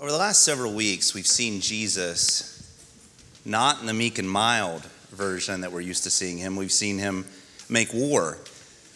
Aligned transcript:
Over 0.00 0.12
the 0.12 0.18
last 0.18 0.44
several 0.44 0.74
weeks, 0.74 1.12
we've 1.12 1.26
seen 1.26 1.60
Jesus 1.60 2.54
not 3.44 3.80
in 3.80 3.86
the 3.86 3.92
meek 3.92 4.20
and 4.20 4.30
mild 4.30 4.84
version 5.10 5.62
that 5.62 5.72
we're 5.72 5.80
used 5.80 6.04
to 6.04 6.10
seeing 6.10 6.38
him. 6.38 6.54
We've 6.54 6.70
seen 6.70 6.98
him 6.98 7.26
make 7.68 7.92
war 7.92 8.38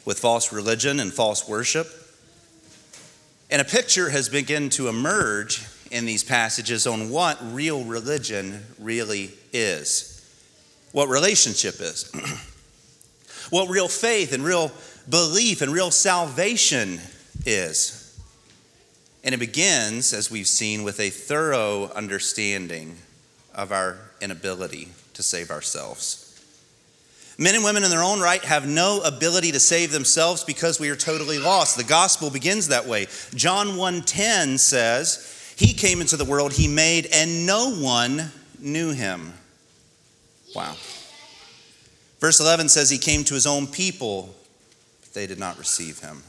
with 0.05 0.21
false 0.21 0.53
religion 0.53 1.01
and 1.01 1.13
false 1.13 1.49
worship. 1.49 1.89
And 3.51 3.61
a 3.61 3.65
picture 3.65 4.11
has 4.11 4.29
begun 4.29 4.69
to 4.71 4.87
emerge 4.87 5.67
in 5.91 6.07
these 6.07 6.23
passages 6.23 6.87
on 6.87 7.11
what 7.11 7.37
real 7.53 7.83
religion 7.83 8.65
really 8.79 9.33
is, 9.53 10.25
what 10.93 11.09
relationship 11.09 11.81
is, 11.81 12.13
what 13.51 13.69
real 13.69 13.89
faith 13.89 14.33
and 14.33 14.45
real 14.45 14.71
belief 15.11 15.63
and 15.63 15.73
real 15.73 15.91
salvation 15.91 17.01
is. 17.45 18.02
And 19.25 19.35
it 19.35 19.39
begins, 19.39 20.13
as 20.13 20.31
we've 20.31 20.49
seen, 20.49 20.83
with 20.83 20.99
a 20.99 21.11
thorough 21.11 21.91
understanding 21.95 22.97
of 23.55 23.71
our 23.71 23.99
inability 24.21 24.89
to 25.15 25.23
save 25.23 25.51
ourselves. 25.51 26.29
Men 27.39 27.55
and 27.55 27.65
women 27.65 27.85
in 27.85 27.91
their 27.91 28.03
own 28.03 28.21
right 28.21 28.45
have 28.45 28.67
no 28.69 29.01
ability 29.01 29.53
to 29.53 29.61
save 29.61 29.91
themselves 29.91 30.45
because 30.45 30.79
we 30.79 30.91
are 30.91 30.97
totally 30.97 31.39
lost. 31.39 31.77
The 31.77 31.85
gospel 31.85 32.31
begins 32.31 32.69
that 32.69 32.87
way. 32.87 33.07
John 33.35 33.77
1:10 33.77 34.59
says, 34.59 35.19
"He 35.57 35.73
came 35.73 36.01
into 36.01 36.17
the 36.17 36.25
world 36.25 36.53
he 36.53 36.69
made 36.69 37.07
and 37.07 37.47
no 37.47 37.71
one 37.71 38.33
knew 38.59 38.93
him." 38.93 39.35
Wow. 40.55 40.77
Verse 42.21 42.39
11 42.39 42.69
says 42.69 42.91
he 42.91 42.99
came 42.99 43.25
to 43.25 43.35
his 43.35 43.47
own 43.47 43.67
people, 43.67 44.37
but 45.01 45.15
they 45.15 45.27
did 45.27 45.39
not 45.39 45.59
receive 45.59 46.01
him. 46.01 46.23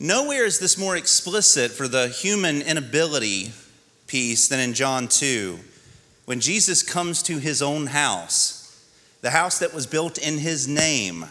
Nowhere 0.00 0.44
is 0.44 0.60
this 0.60 0.78
more 0.78 0.96
explicit 0.96 1.72
for 1.72 1.88
the 1.88 2.08
human 2.08 2.62
inability 2.62 3.50
piece 4.06 4.46
than 4.46 4.60
in 4.60 4.72
John 4.72 5.08
2, 5.08 5.58
when 6.24 6.38
Jesus 6.38 6.84
comes 6.84 7.22
to 7.24 7.38
his 7.38 7.62
own 7.62 7.88
house, 7.88 8.86
the 9.22 9.30
house 9.30 9.58
that 9.58 9.74
was 9.74 9.86
built 9.86 10.16
in 10.18 10.38
his 10.38 10.68
name, 10.68 11.24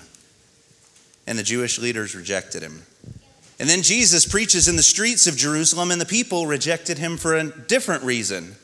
and 1.25 1.39
the 1.39 1.43
Jewish 1.43 1.79
leaders 1.79 2.13
rejected 2.13 2.61
him. 2.61 2.83
And 3.59 3.69
then 3.69 3.83
Jesus 3.83 4.25
preaches 4.25 4.67
in 4.67 4.75
the 4.75 4.83
streets 4.83 5.27
of 5.27 5.37
Jerusalem, 5.37 5.89
and 5.89 5.99
the 5.99 6.05
people 6.05 6.45
rejected 6.45 6.97
him 6.97 7.15
for 7.15 7.35
a 7.35 7.49
different 7.49 8.03
reason. 8.03 8.55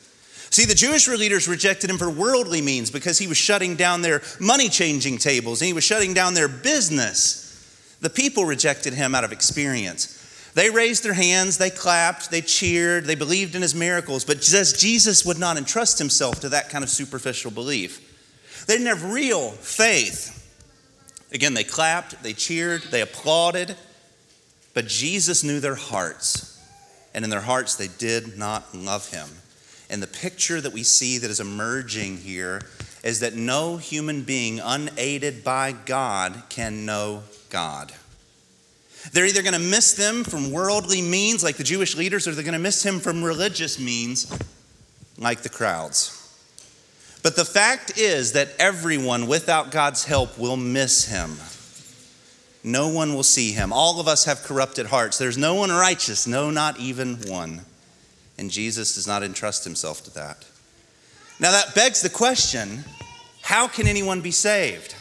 See, 0.50 0.66
the 0.66 0.74
Jewish 0.74 1.08
leaders 1.08 1.48
rejected 1.48 1.90
him 1.90 1.98
for 1.98 2.08
worldly 2.10 2.60
means 2.60 2.90
because 2.90 3.18
he 3.18 3.26
was 3.26 3.36
shutting 3.36 3.74
down 3.74 4.02
their 4.02 4.22
money 4.38 4.68
changing 4.68 5.18
tables 5.18 5.60
and 5.60 5.66
he 5.66 5.72
was 5.72 5.82
shutting 5.82 6.14
down 6.14 6.34
their 6.34 6.46
business. 6.46 7.43
The 8.04 8.10
people 8.10 8.44
rejected 8.44 8.92
him 8.92 9.14
out 9.14 9.24
of 9.24 9.32
experience. 9.32 10.20
They 10.52 10.68
raised 10.68 11.04
their 11.04 11.14
hands, 11.14 11.56
they 11.56 11.70
clapped, 11.70 12.30
they 12.30 12.42
cheered, 12.42 13.06
they 13.06 13.14
believed 13.14 13.54
in 13.54 13.62
his 13.62 13.74
miracles, 13.74 14.26
but 14.26 14.42
Jesus 14.42 15.24
would 15.24 15.38
not 15.38 15.56
entrust 15.56 15.98
himself 15.98 16.38
to 16.40 16.50
that 16.50 16.68
kind 16.68 16.84
of 16.84 16.90
superficial 16.90 17.50
belief. 17.50 18.66
They 18.66 18.74
didn't 18.74 18.88
have 18.88 19.10
real 19.10 19.52
faith. 19.52 20.32
Again, 21.32 21.54
they 21.54 21.64
clapped, 21.64 22.22
they 22.22 22.34
cheered, 22.34 22.82
they 22.90 23.00
applauded, 23.00 23.74
but 24.74 24.86
Jesus 24.86 25.42
knew 25.42 25.58
their 25.58 25.74
hearts, 25.74 26.62
and 27.14 27.24
in 27.24 27.30
their 27.30 27.40
hearts 27.40 27.74
they 27.74 27.88
did 27.88 28.36
not 28.36 28.74
love 28.74 29.08
him. 29.08 29.28
And 29.88 30.02
the 30.02 30.06
picture 30.06 30.60
that 30.60 30.74
we 30.74 30.82
see 30.82 31.16
that 31.16 31.30
is 31.30 31.40
emerging 31.40 32.18
here 32.18 32.60
is 33.04 33.20
that 33.20 33.34
no 33.34 33.76
human 33.76 34.22
being 34.22 34.58
unaided 34.58 35.44
by 35.44 35.72
God 35.72 36.42
can 36.48 36.86
know 36.86 37.22
God. 37.50 37.92
They're 39.12 39.26
either 39.26 39.42
going 39.42 39.52
to 39.52 39.60
miss 39.60 39.92
them 39.92 40.24
from 40.24 40.50
worldly 40.50 41.02
means, 41.02 41.44
like 41.44 41.56
the 41.56 41.64
Jewish 41.64 41.94
leaders, 41.94 42.26
or 42.26 42.32
they're 42.32 42.42
going 42.42 42.54
to 42.54 42.58
miss 42.58 42.82
him 42.82 43.00
from 43.00 43.22
religious 43.22 43.78
means, 43.78 44.32
like 45.18 45.42
the 45.42 45.50
crowds. 45.50 46.22
But 47.22 47.36
the 47.36 47.44
fact 47.44 47.98
is 47.98 48.32
that 48.32 48.48
everyone 48.58 49.26
without 49.26 49.70
God's 49.70 50.04
help 50.04 50.38
will 50.38 50.56
miss 50.56 51.04
him. 51.04 51.36
No 52.64 52.88
one 52.88 53.12
will 53.12 53.22
see 53.22 53.52
him. 53.52 53.70
All 53.70 54.00
of 54.00 54.08
us 54.08 54.24
have 54.24 54.42
corrupted 54.42 54.86
hearts. 54.86 55.18
There's 55.18 55.36
no 55.36 55.54
one 55.54 55.70
righteous, 55.70 56.26
no, 56.26 56.50
not 56.50 56.80
even 56.80 57.16
one. 57.28 57.60
And 58.38 58.50
Jesus 58.50 58.94
does 58.94 59.06
not 59.06 59.22
entrust 59.22 59.64
himself 59.64 60.02
to 60.04 60.14
that. 60.14 60.46
Now, 61.44 61.50
that 61.50 61.74
begs 61.74 62.00
the 62.00 62.08
question 62.08 62.84
how 63.42 63.68
can 63.68 63.86
anyone 63.86 64.22
be 64.22 64.30
saved? 64.30 64.94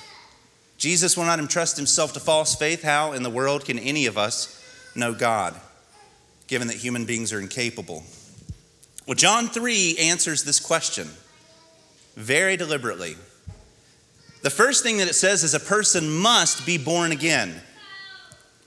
Jesus 0.78 1.16
will 1.16 1.24
not 1.24 1.40
entrust 1.40 1.78
himself 1.78 2.12
to 2.16 2.20
false 2.20 2.54
faith. 2.54 2.84
How 2.84 3.14
in 3.14 3.24
the 3.24 3.30
world 3.30 3.64
can 3.64 3.80
any 3.80 4.08
of 4.08 4.18
us 4.18 4.62
know 4.94 5.14
God, 5.14 5.56
given 6.48 6.68
that 6.68 6.76
human 6.76 7.06
beings 7.06 7.32
are 7.32 7.40
incapable? 7.40 8.04
Well, 9.08 9.16
John 9.16 9.48
3 9.48 9.96
answers 9.98 10.44
this 10.44 10.60
question 10.60 11.08
very 12.18 12.58
deliberately. 12.58 13.16
The 14.42 14.50
first 14.50 14.84
thing 14.84 14.98
that 14.98 15.08
it 15.08 15.16
says 15.16 15.46
is 15.46 15.54
a 15.54 15.62
person 15.62 16.10
must 16.10 16.66
be 16.66 16.78
born 16.78 17.14
again. 17.14 17.56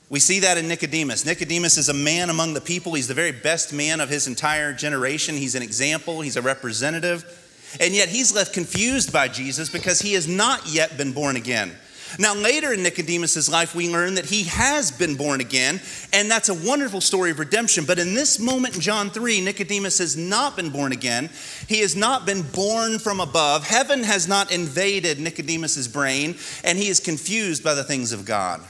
We 0.09 0.21
see 0.21 0.41
that 0.41 0.57
in 0.57 0.67
Nicodemus. 0.67 1.27
Nicodemus 1.27 1.77
is 1.77 1.91
a 1.91 1.95
man 1.95 2.31
among 2.31 2.55
the 2.55 2.63
people. 2.63 2.95
He's 2.95 3.09
the 3.09 3.13
very 3.13 3.33
best 3.33 3.75
man 3.75 4.01
of 4.01 4.09
his 4.09 4.27
entire 4.27 4.73
generation. 4.73 5.35
He's 5.35 5.55
an 5.55 5.63
example, 5.63 6.23
he's 6.23 6.37
a 6.37 6.43
representative. 6.43 7.43
And 7.81 7.95
yet 7.95 8.09
he's 8.09 8.35
left 8.35 8.53
confused 8.53 9.13
by 9.13 9.29
Jesus 9.29 9.69
because 9.69 10.01
he 10.01 10.15
has 10.15 10.27
not 10.27 10.67
yet 10.67 10.97
been 10.97 11.13
born 11.13 11.37
again. 11.37 11.77
Now, 12.19 12.35
later 12.35 12.73
in 12.73 12.83
Nicodemus' 12.83 13.51
life, 13.51 13.75
we 13.75 13.91
learn 13.91 14.15
that 14.15 14.27
he 14.27 14.45
has 14.45 14.91
been 14.91 15.17
born 15.17 15.41
again, 15.41 15.81
and 16.13 16.31
that's 16.31 16.49
a 16.49 16.55
wonderful 16.55 17.01
story 17.01 17.33
of 17.33 17.39
redemption. 17.39 17.85
But 17.85 17.99
in 17.99 18.15
this 18.15 18.39
moment 18.39 18.77
in 18.77 18.81
John 18.81 19.11
3, 19.11 19.41
Nicodemus 19.41 19.99
has 19.99 20.17
not 20.17 20.57
been 20.57 20.71
born 20.71 20.93
again. 20.93 21.31
He 21.69 21.81
has 21.81 21.97
not 21.97 22.25
been 22.25 22.43
born 22.43 22.99
from 22.99 23.21
above. 23.21 23.67
Heaven 23.67 24.05
has 24.05 24.29
not 24.29 24.53
invaded 24.53 25.19
Nicodemus' 25.19 25.89
brain, 25.89 26.37
and 26.65 26.79
he 26.79 26.89
is 26.89 27.01
confused 27.01 27.65
by 27.65 27.75
the 27.75 27.85
things 27.85 28.13
of 28.13 28.25
God. 28.25 28.63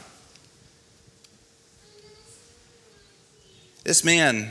This 3.84 4.02
man 4.02 4.50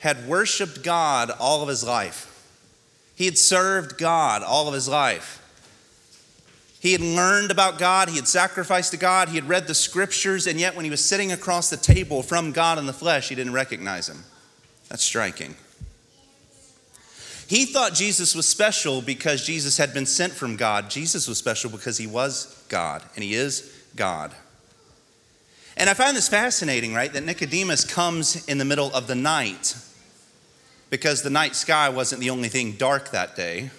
had 0.00 0.26
worshiped 0.26 0.82
God 0.82 1.30
all 1.30 1.62
of 1.62 1.68
his 1.68 1.84
life. 1.84 2.31
He 3.14 3.26
had 3.26 3.38
served 3.38 3.98
God 3.98 4.42
all 4.42 4.68
of 4.68 4.74
his 4.74 4.88
life. 4.88 5.38
He 6.80 6.92
had 6.92 7.00
learned 7.00 7.52
about 7.52 7.78
God, 7.78 8.08
he 8.08 8.16
had 8.16 8.26
sacrificed 8.26 8.90
to 8.90 8.96
God, 8.96 9.28
he 9.28 9.36
had 9.36 9.48
read 9.48 9.68
the 9.68 9.74
scriptures, 9.74 10.48
and 10.48 10.58
yet 10.58 10.74
when 10.74 10.84
he 10.84 10.90
was 10.90 11.04
sitting 11.04 11.30
across 11.30 11.70
the 11.70 11.76
table 11.76 12.24
from 12.24 12.50
God 12.50 12.76
in 12.76 12.86
the 12.86 12.92
flesh, 12.92 13.28
he 13.28 13.36
didn't 13.36 13.52
recognize 13.52 14.08
him. 14.08 14.24
That's 14.88 15.04
striking. 15.04 15.54
He 17.46 17.66
thought 17.66 17.94
Jesus 17.94 18.34
was 18.34 18.48
special 18.48 19.00
because 19.00 19.46
Jesus 19.46 19.76
had 19.76 19.94
been 19.94 20.06
sent 20.06 20.32
from 20.32 20.56
God. 20.56 20.90
Jesus 20.90 21.28
was 21.28 21.38
special 21.38 21.70
because 21.70 21.98
he 21.98 22.06
was 22.08 22.64
God, 22.68 23.02
and 23.14 23.22
he 23.22 23.34
is 23.34 23.72
God. 23.94 24.34
And 25.76 25.88
I 25.88 25.94
find 25.94 26.16
this 26.16 26.28
fascinating, 26.28 26.94
right? 26.94 27.12
That 27.12 27.24
Nicodemus 27.24 27.84
comes 27.84 28.44
in 28.48 28.58
the 28.58 28.64
middle 28.64 28.92
of 28.92 29.06
the 29.06 29.14
night 29.14 29.76
because 30.92 31.22
the 31.22 31.30
night 31.30 31.56
sky 31.56 31.88
wasn't 31.88 32.20
the 32.20 32.28
only 32.28 32.50
thing 32.50 32.72
dark 32.72 33.12
that 33.12 33.34
day. 33.34 33.70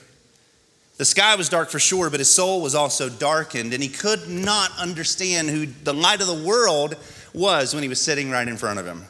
The 0.98 1.06
sky 1.06 1.36
was 1.36 1.48
dark 1.48 1.70
for 1.70 1.78
sure, 1.78 2.10
but 2.10 2.20
his 2.20 2.34
soul 2.34 2.60
was 2.60 2.74
also 2.74 3.08
darkened, 3.08 3.72
and 3.72 3.84
he 3.84 3.90
could 3.90 4.28
not 4.28 4.72
understand 4.80 5.48
who 5.52 5.68
the 5.68 5.94
light 5.94 6.22
of 6.22 6.28
the 6.28 6.44
world 6.44 6.96
was 7.32 7.76
when 7.76 7.84
he 7.84 7.90
was 7.90 8.02
sitting 8.02 8.32
right 8.32 8.48
in 8.48 8.58
front 8.58 8.80
of 8.80 8.88
him. 8.88 9.06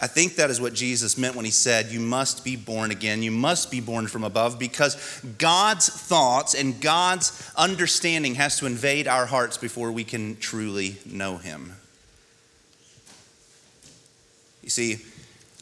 I 0.00 0.08
think 0.08 0.34
that 0.34 0.50
is 0.50 0.60
what 0.60 0.74
Jesus 0.74 1.16
meant 1.16 1.36
when 1.36 1.44
he 1.44 1.52
said, 1.52 1.92
You 1.92 2.00
must 2.00 2.44
be 2.44 2.56
born 2.56 2.90
again. 2.90 3.22
You 3.22 3.30
must 3.30 3.70
be 3.70 3.80
born 3.80 4.08
from 4.08 4.24
above 4.24 4.58
because 4.58 5.20
God's 5.38 5.88
thoughts 5.88 6.54
and 6.54 6.80
God's 6.80 7.52
understanding 7.56 8.34
has 8.34 8.58
to 8.58 8.66
invade 8.66 9.06
our 9.06 9.26
hearts 9.26 9.58
before 9.58 9.92
we 9.92 10.02
can 10.02 10.38
truly 10.38 10.96
know 11.06 11.36
him. 11.36 11.76
You 14.64 14.70
see, 14.70 14.98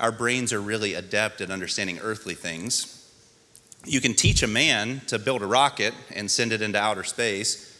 our 0.04 0.12
brains 0.12 0.52
are 0.52 0.60
really 0.60 0.94
adept 0.94 1.40
at 1.40 1.50
understanding 1.50 1.98
earthly 1.98 2.34
things 2.34 2.94
you 3.86 4.00
can 4.00 4.14
teach 4.14 4.42
a 4.42 4.46
man 4.46 5.00
to 5.08 5.18
build 5.18 5.42
a 5.42 5.46
rocket 5.46 5.94
and 6.14 6.30
send 6.30 6.52
it 6.52 6.62
into 6.62 6.78
outer 6.78 7.04
space. 7.04 7.70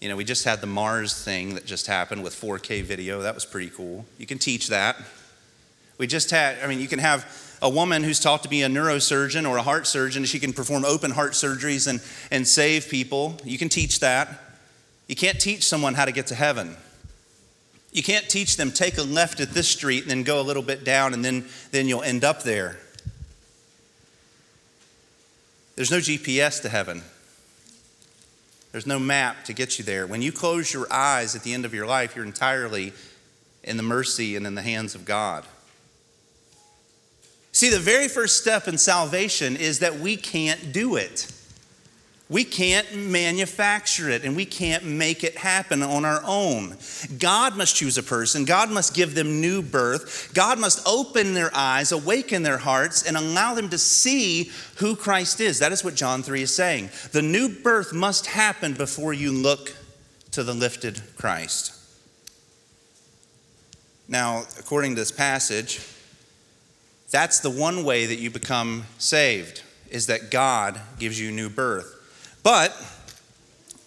You 0.00 0.08
know, 0.08 0.16
we 0.16 0.24
just 0.24 0.44
had 0.44 0.60
the 0.60 0.66
Mars 0.66 1.24
thing 1.24 1.54
that 1.54 1.66
just 1.66 1.86
happened 1.86 2.22
with 2.22 2.34
4K 2.34 2.82
video. 2.82 3.22
That 3.22 3.34
was 3.34 3.44
pretty 3.44 3.70
cool. 3.70 4.04
You 4.18 4.26
can 4.26 4.38
teach 4.38 4.68
that. 4.68 4.96
We 5.98 6.06
just 6.06 6.30
had, 6.30 6.58
I 6.62 6.66
mean, 6.66 6.80
you 6.80 6.88
can 6.88 6.98
have 6.98 7.58
a 7.62 7.68
woman 7.68 8.02
who's 8.02 8.20
taught 8.20 8.42
to 8.44 8.48
be 8.48 8.62
a 8.62 8.68
neurosurgeon 8.68 9.48
or 9.48 9.58
a 9.58 9.62
heart 9.62 9.86
surgeon, 9.86 10.24
she 10.24 10.38
can 10.38 10.54
perform 10.54 10.84
open 10.84 11.10
heart 11.10 11.32
surgeries 11.32 11.86
and, 11.86 12.00
and 12.30 12.48
save 12.48 12.88
people. 12.88 13.38
You 13.44 13.58
can 13.58 13.68
teach 13.68 14.00
that. 14.00 14.28
You 15.08 15.16
can't 15.16 15.38
teach 15.38 15.64
someone 15.64 15.94
how 15.94 16.06
to 16.06 16.12
get 16.12 16.28
to 16.28 16.34
heaven. 16.34 16.76
You 17.92 18.02
can't 18.02 18.28
teach 18.28 18.56
them 18.56 18.70
take 18.70 18.98
a 18.98 19.02
left 19.02 19.40
at 19.40 19.50
this 19.50 19.68
street 19.68 20.02
and 20.02 20.10
then 20.10 20.22
go 20.22 20.40
a 20.40 20.42
little 20.42 20.62
bit 20.62 20.84
down 20.84 21.12
and 21.12 21.24
then, 21.24 21.46
then 21.72 21.88
you'll 21.88 22.02
end 22.02 22.24
up 22.24 22.42
there. 22.42 22.78
There's 25.74 25.90
no 25.90 25.98
GPS 25.98 26.62
to 26.62 26.68
heaven. 26.68 27.02
There's 28.72 28.86
no 28.86 28.98
map 28.98 29.44
to 29.46 29.52
get 29.52 29.78
you 29.78 29.84
there. 29.84 30.06
When 30.06 30.22
you 30.22 30.30
close 30.30 30.72
your 30.72 30.92
eyes 30.92 31.34
at 31.34 31.42
the 31.42 31.52
end 31.52 31.64
of 31.64 31.74
your 31.74 31.86
life, 31.86 32.14
you're 32.14 32.24
entirely 32.24 32.92
in 33.64 33.76
the 33.76 33.82
mercy 33.82 34.36
and 34.36 34.46
in 34.46 34.54
the 34.54 34.62
hands 34.62 34.94
of 34.94 35.04
God. 35.04 35.44
See, 37.52 37.68
the 37.68 37.80
very 37.80 38.06
first 38.06 38.40
step 38.40 38.68
in 38.68 38.78
salvation 38.78 39.56
is 39.56 39.80
that 39.80 39.98
we 39.98 40.16
can't 40.16 40.72
do 40.72 40.94
it. 40.94 41.32
We 42.30 42.44
can't 42.44 42.94
manufacture 42.94 44.08
it 44.08 44.22
and 44.24 44.36
we 44.36 44.46
can't 44.46 44.84
make 44.84 45.24
it 45.24 45.36
happen 45.36 45.82
on 45.82 46.04
our 46.04 46.22
own. 46.24 46.76
God 47.18 47.56
must 47.56 47.74
choose 47.74 47.98
a 47.98 48.04
person. 48.04 48.44
God 48.44 48.70
must 48.70 48.94
give 48.94 49.16
them 49.16 49.40
new 49.40 49.62
birth. 49.62 50.30
God 50.32 50.60
must 50.60 50.86
open 50.86 51.34
their 51.34 51.50
eyes, 51.52 51.90
awaken 51.90 52.44
their 52.44 52.58
hearts, 52.58 53.02
and 53.02 53.16
allow 53.16 53.54
them 53.54 53.68
to 53.70 53.78
see 53.78 54.52
who 54.76 54.94
Christ 54.94 55.40
is. 55.40 55.58
That 55.58 55.72
is 55.72 55.82
what 55.82 55.96
John 55.96 56.22
3 56.22 56.42
is 56.42 56.54
saying. 56.54 56.90
The 57.10 57.20
new 57.20 57.48
birth 57.48 57.92
must 57.92 58.26
happen 58.26 58.74
before 58.74 59.12
you 59.12 59.32
look 59.32 59.74
to 60.30 60.44
the 60.44 60.54
lifted 60.54 61.02
Christ. 61.16 61.74
Now, 64.06 64.44
according 64.56 64.94
to 64.94 65.00
this 65.00 65.10
passage, 65.10 65.80
that's 67.10 67.40
the 67.40 67.50
one 67.50 67.84
way 67.84 68.06
that 68.06 68.20
you 68.20 68.30
become 68.30 68.84
saved, 68.98 69.62
is 69.90 70.06
that 70.06 70.30
God 70.30 70.80
gives 71.00 71.20
you 71.20 71.32
new 71.32 71.48
birth. 71.48 71.96
But 72.42 72.74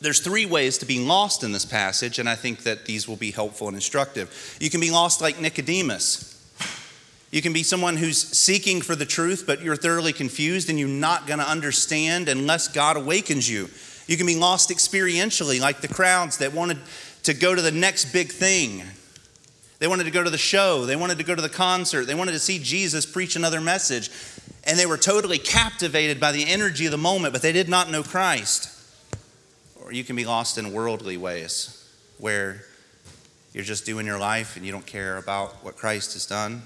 there's 0.01 0.19
three 0.19 0.45
ways 0.45 0.77
to 0.79 0.85
be 0.85 0.99
lost 0.99 1.43
in 1.43 1.51
this 1.51 1.65
passage, 1.65 2.19
and 2.19 2.27
I 2.27 2.35
think 2.35 2.63
that 2.63 2.85
these 2.85 3.07
will 3.07 3.15
be 3.15 3.31
helpful 3.31 3.67
and 3.67 3.75
instructive. 3.75 4.57
You 4.59 4.69
can 4.69 4.81
be 4.81 4.91
lost 4.91 5.21
like 5.21 5.39
Nicodemus. 5.39 6.29
You 7.31 7.41
can 7.41 7.53
be 7.53 7.63
someone 7.63 7.97
who's 7.97 8.17
seeking 8.17 8.81
for 8.81 8.95
the 8.95 9.05
truth, 9.05 9.45
but 9.47 9.61
you're 9.61 9.75
thoroughly 9.75 10.13
confused 10.13 10.69
and 10.69 10.77
you're 10.77 10.87
not 10.87 11.25
going 11.25 11.39
to 11.39 11.49
understand 11.49 12.29
unless 12.29 12.67
God 12.67 12.95
awakens 12.95 13.49
you. 13.49 13.69
You 14.05 14.17
can 14.17 14.27
be 14.27 14.35
lost 14.35 14.69
experientially, 14.69 15.59
like 15.59 15.81
the 15.81 15.87
crowds 15.87 16.37
that 16.39 16.53
wanted 16.53 16.77
to 17.23 17.33
go 17.33 17.55
to 17.55 17.61
the 17.61 17.71
next 17.71 18.11
big 18.11 18.31
thing. 18.31 18.83
They 19.79 19.87
wanted 19.87 20.03
to 20.03 20.11
go 20.11 20.23
to 20.23 20.29
the 20.29 20.37
show, 20.37 20.85
they 20.85 20.95
wanted 20.95 21.17
to 21.17 21.23
go 21.23 21.33
to 21.33 21.41
the 21.41 21.49
concert, 21.49 22.05
they 22.05 22.15
wanted 22.15 22.33
to 22.33 22.39
see 22.39 22.59
Jesus 22.59 23.05
preach 23.05 23.35
another 23.35 23.59
message 23.59 24.09
and 24.65 24.79
they 24.79 24.85
were 24.85 24.97
totally 24.97 25.37
captivated 25.37 26.19
by 26.19 26.31
the 26.31 26.45
energy 26.47 26.85
of 26.85 26.91
the 26.91 26.97
moment, 26.97 27.33
but 27.33 27.41
they 27.41 27.51
did 27.51 27.69
not 27.69 27.91
know 27.91 28.03
Christ. 28.03 28.69
Or 29.83 29.91
you 29.91 30.03
can 30.03 30.15
be 30.15 30.25
lost 30.25 30.57
in 30.57 30.71
worldly 30.71 31.17
ways 31.17 31.79
where 32.17 32.63
you're 33.53 33.63
just 33.63 33.85
doing 33.85 34.05
your 34.05 34.17
life 34.17 34.55
and 34.55 34.65
you 34.65 34.71
don't 34.71 34.85
care 34.85 35.17
about 35.17 35.63
what 35.63 35.75
Christ 35.75 36.13
has 36.13 36.25
done. 36.25 36.61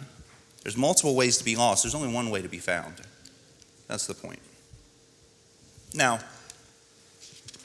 There's 0.63 0.77
multiple 0.77 1.15
ways 1.15 1.37
to 1.37 1.43
be 1.43 1.55
lost, 1.55 1.83
there's 1.83 1.95
only 1.95 2.13
one 2.13 2.29
way 2.29 2.41
to 2.41 2.49
be 2.49 2.59
found. 2.59 3.01
That's 3.87 4.05
the 4.05 4.13
point. 4.13 4.39
Now, 5.93 6.19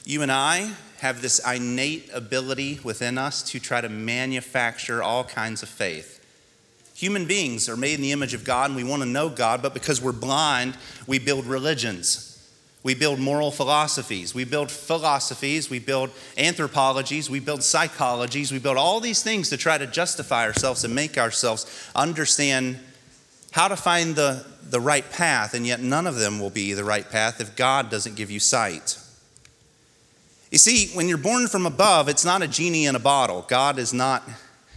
you 0.05 0.21
and 0.21 0.31
I 0.31 0.71
have 0.99 1.21
this 1.21 1.39
innate 1.45 2.09
ability 2.13 2.79
within 2.83 3.17
us 3.17 3.43
to 3.51 3.59
try 3.59 3.81
to 3.81 3.89
manufacture 3.89 5.03
all 5.03 5.23
kinds 5.23 5.61
of 5.61 5.69
faith. 5.69 6.12
Human 7.03 7.25
beings 7.25 7.67
are 7.67 7.75
made 7.75 7.95
in 7.95 8.01
the 8.01 8.13
image 8.13 8.33
of 8.33 8.45
God 8.45 8.69
and 8.69 8.77
we 8.77 8.83
want 8.85 9.01
to 9.01 9.05
know 9.05 9.27
God, 9.27 9.61
but 9.61 9.73
because 9.73 10.01
we're 10.01 10.13
blind, 10.13 10.77
we 11.05 11.19
build 11.19 11.45
religions. 11.45 12.29
We 12.81 12.95
build 12.95 13.19
moral 13.19 13.51
philosophies. 13.51 14.33
We 14.33 14.45
build 14.45 14.71
philosophies. 14.71 15.69
We 15.69 15.79
build 15.79 16.11
anthropologies. 16.37 17.29
We 17.29 17.41
build 17.41 17.59
psychologies. 17.59 18.53
We 18.53 18.59
build 18.59 18.77
all 18.77 19.01
these 19.01 19.21
things 19.21 19.49
to 19.49 19.57
try 19.57 19.77
to 19.77 19.85
justify 19.85 20.45
ourselves 20.45 20.85
and 20.85 20.95
make 20.95 21.17
ourselves 21.17 21.89
understand 21.93 22.79
how 23.51 23.67
to 23.67 23.75
find 23.75 24.15
the, 24.15 24.45
the 24.69 24.79
right 24.79 25.11
path, 25.11 25.53
and 25.53 25.67
yet 25.67 25.81
none 25.81 26.07
of 26.07 26.15
them 26.15 26.39
will 26.39 26.51
be 26.51 26.71
the 26.71 26.85
right 26.85 27.09
path 27.09 27.41
if 27.41 27.57
God 27.57 27.91
doesn't 27.91 28.15
give 28.15 28.31
you 28.31 28.39
sight. 28.39 28.97
You 30.51 30.57
see, 30.57 30.87
when 30.95 31.09
you're 31.09 31.17
born 31.17 31.49
from 31.49 31.65
above, 31.65 32.07
it's 32.07 32.23
not 32.23 32.41
a 32.41 32.47
genie 32.47 32.85
in 32.85 32.95
a 32.95 32.99
bottle. 32.99 33.45
God 33.49 33.77
is 33.77 33.93
not 33.93 34.23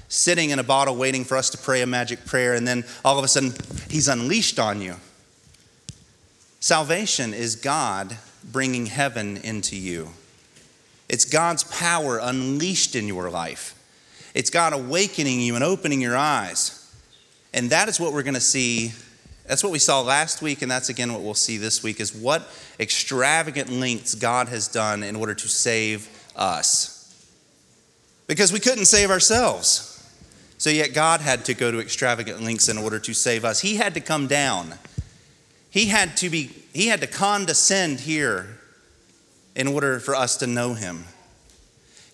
sitting 0.08 0.50
in 0.50 0.58
a 0.58 0.64
bottle 0.64 0.96
waiting 0.96 1.24
for 1.24 1.36
us 1.36 1.50
to 1.50 1.58
pray 1.58 1.82
a 1.82 1.86
magic 1.86 2.24
prayer, 2.24 2.54
and 2.54 2.66
then 2.66 2.84
all 3.04 3.18
of 3.18 3.24
a 3.24 3.28
sudden, 3.28 3.54
He's 3.90 4.08
unleashed 4.08 4.58
on 4.58 4.80
you. 4.80 4.96
Salvation 6.60 7.34
is 7.34 7.56
God 7.56 8.16
bringing 8.44 8.86
heaven 8.86 9.36
into 9.38 9.76
you. 9.76 10.10
It's 11.08 11.24
God's 11.24 11.64
power 11.64 12.18
unleashed 12.18 12.96
in 12.96 13.06
your 13.06 13.30
life. 13.30 13.74
It's 14.34 14.50
God 14.50 14.72
awakening 14.72 15.40
you 15.40 15.54
and 15.54 15.64
opening 15.64 16.00
your 16.00 16.16
eyes. 16.16 16.82
And 17.54 17.70
that 17.70 17.88
is 17.88 18.00
what 18.00 18.12
we're 18.12 18.22
going 18.22 18.34
to 18.34 18.40
see. 18.40 18.92
That's 19.46 19.62
what 19.62 19.72
we 19.72 19.78
saw 19.78 20.00
last 20.00 20.42
week, 20.42 20.62
and 20.62 20.70
that's 20.70 20.88
again 20.88 21.12
what 21.12 21.22
we'll 21.22 21.34
see 21.34 21.56
this 21.56 21.82
week 21.82 22.00
is 22.00 22.14
what 22.14 22.48
extravagant 22.80 23.70
lengths 23.70 24.14
God 24.14 24.48
has 24.48 24.68
done 24.68 25.02
in 25.02 25.16
order 25.16 25.34
to 25.34 25.48
save 25.48 26.08
us. 26.34 26.92
Because 28.26 28.52
we 28.52 28.58
couldn't 28.58 28.86
save 28.86 29.10
ourselves. 29.10 29.95
So 30.58 30.70
yet 30.70 30.94
God 30.94 31.20
had 31.20 31.44
to 31.46 31.54
go 31.54 31.70
to 31.70 31.80
extravagant 31.80 32.42
lengths 32.42 32.68
in 32.68 32.78
order 32.78 32.98
to 32.98 33.14
save 33.14 33.44
us. 33.44 33.60
He 33.60 33.76
had 33.76 33.94
to 33.94 34.00
come 34.00 34.26
down. 34.26 34.74
He 35.70 35.86
had 35.86 36.16
to 36.18 36.30
be 36.30 36.50
he 36.72 36.88
had 36.88 37.00
to 37.00 37.06
condescend 37.06 38.00
here 38.00 38.58
in 39.54 39.66
order 39.66 39.98
for 39.98 40.14
us 40.14 40.36
to 40.38 40.46
know 40.46 40.74
him. 40.74 41.04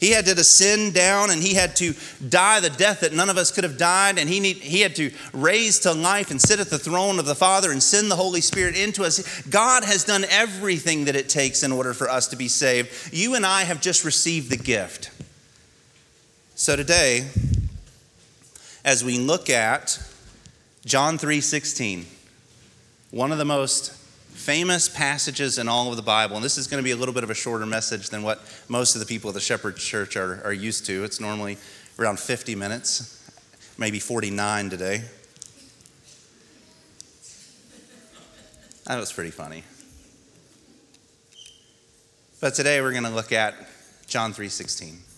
He 0.03 0.11
had 0.11 0.27
to 0.27 0.35
descend 0.35 0.95
down 0.95 1.31
and 1.31 1.41
he 1.41 1.55
had 1.55 1.77
to 1.77 1.95
die 2.29 2.59
the 2.59 2.71
death 2.71 3.01
that 3.01 3.13
none 3.13 3.31
of 3.31 3.37
us 3.37 3.53
could 3.53 3.63
have 3.63 3.79
died. 3.79 4.19
And 4.19 4.29
he, 4.29 4.41
need, 4.41 4.57
he 4.57 4.81
had 4.81 4.97
to 4.97 5.13
raise 5.33 5.79
to 5.81 5.93
life 5.93 6.33
and 6.33 6.41
sit 6.41 6.59
at 6.59 6.71
the 6.71 6.79
throne 6.79 7.21
of 7.21 7.25
the 7.25 7.37
Father 7.37 7.71
and 7.71 7.81
send 7.81 8.11
the 8.11 8.17
Holy 8.17 8.41
Spirit 8.41 8.77
into 8.77 9.05
us. 9.05 9.43
God 9.43 9.85
has 9.85 10.03
done 10.03 10.25
everything 10.29 11.05
that 11.05 11.15
it 11.15 11.29
takes 11.29 11.63
in 11.63 11.71
order 11.71 11.95
for 11.95 12.09
us 12.09 12.27
to 12.29 12.37
be 12.37 12.49
saved. 12.49 13.13
You 13.15 13.37
and 13.37 13.47
I 13.47 13.63
have 13.63 13.81
just 13.81 14.05
received 14.05 14.51
the 14.51 14.57
gift. 14.57 15.13
So 16.57 16.75
today, 16.75 17.29
as 18.85 19.05
we 19.05 19.19
look 19.19 19.49
at 19.49 19.99
John 20.85 21.19
3:16, 21.19 22.07
one 23.11 23.33
of 23.33 23.39
the 23.39 23.45
most 23.45 23.93
famous 24.33 24.89
passages 24.89 25.59
in 25.59 25.69
all 25.69 25.91
of 25.91 25.97
the 25.97 26.03
Bible. 26.03 26.37
And 26.37 26.45
this 26.45 26.59
is 26.59 26.67
going 26.67 26.83
to 26.83 26.85
be 26.85 26.91
a 26.91 26.97
little 26.97 27.15
bit 27.15 27.23
of 27.23 27.31
a 27.31 27.35
shorter 27.35 27.67
message 27.67 28.09
than 28.09 28.23
what 28.23 28.41
most 28.69 28.95
of 28.95 29.01
the 29.01 29.07
people 29.07 29.29
of 29.29 29.35
the 29.35 29.41
Shepherd 29.41 29.77
Church 29.77 30.17
are, 30.17 30.43
are 30.45 30.53
used 30.53 30.87
to. 30.87 31.05
It's 31.05 31.21
normally 31.21 31.59
around 31.99 32.19
50 32.19 32.55
minutes, 32.55 33.31
maybe 33.79 34.01
49 34.01 34.71
today. 34.71 35.05
That 38.87 38.99
was 38.99 39.13
pretty 39.13 39.31
funny. 39.31 39.63
But 42.41 42.55
today 42.55 42.81
we're 42.81 42.91
going 42.91 43.05
to 43.05 43.11
look 43.11 43.31
at 43.31 43.55
John 44.09 44.35
3:16 44.35 45.12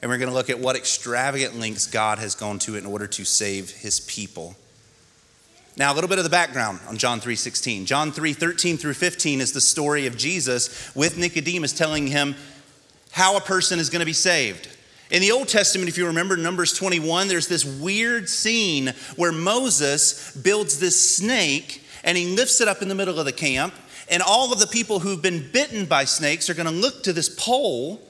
and 0.00 0.10
we're 0.10 0.18
going 0.18 0.30
to 0.30 0.34
look 0.34 0.50
at 0.50 0.58
what 0.58 0.76
extravagant 0.76 1.58
lengths 1.58 1.86
God 1.86 2.18
has 2.18 2.34
gone 2.34 2.58
to 2.60 2.76
in 2.76 2.86
order 2.86 3.06
to 3.06 3.24
save 3.24 3.70
his 3.70 4.00
people. 4.00 4.56
Now, 5.76 5.92
a 5.92 5.94
little 5.94 6.08
bit 6.08 6.18
of 6.18 6.24
the 6.24 6.30
background 6.30 6.80
on 6.88 6.96
John 6.96 7.20
3:16. 7.20 7.86
John 7.86 8.12
3:13 8.12 8.76
through 8.78 8.94
15 8.94 9.40
is 9.40 9.52
the 9.52 9.60
story 9.60 10.06
of 10.06 10.16
Jesus 10.16 10.94
with 10.94 11.16
Nicodemus 11.16 11.72
telling 11.72 12.06
him 12.06 12.34
how 13.12 13.36
a 13.36 13.40
person 13.40 13.78
is 13.78 13.90
going 13.90 14.00
to 14.00 14.06
be 14.06 14.12
saved. 14.12 14.68
In 15.10 15.20
the 15.20 15.32
Old 15.32 15.48
Testament, 15.48 15.88
if 15.88 15.98
you 15.98 16.06
remember 16.06 16.36
Numbers 16.36 16.72
21, 16.72 17.28
there's 17.28 17.48
this 17.48 17.64
weird 17.64 18.28
scene 18.28 18.94
where 19.16 19.32
Moses 19.32 20.36
builds 20.36 20.78
this 20.78 21.16
snake 21.16 21.82
and 22.04 22.16
he 22.16 22.26
lifts 22.36 22.60
it 22.60 22.68
up 22.68 22.82
in 22.82 22.88
the 22.88 22.94
middle 22.94 23.18
of 23.18 23.26
the 23.26 23.32
camp, 23.32 23.74
and 24.08 24.22
all 24.22 24.52
of 24.52 24.58
the 24.58 24.66
people 24.66 25.00
who've 25.00 25.20
been 25.20 25.50
bitten 25.52 25.84
by 25.84 26.04
snakes 26.04 26.48
are 26.48 26.54
going 26.54 26.68
to 26.68 26.72
look 26.72 27.02
to 27.02 27.12
this 27.12 27.28
pole 27.28 28.00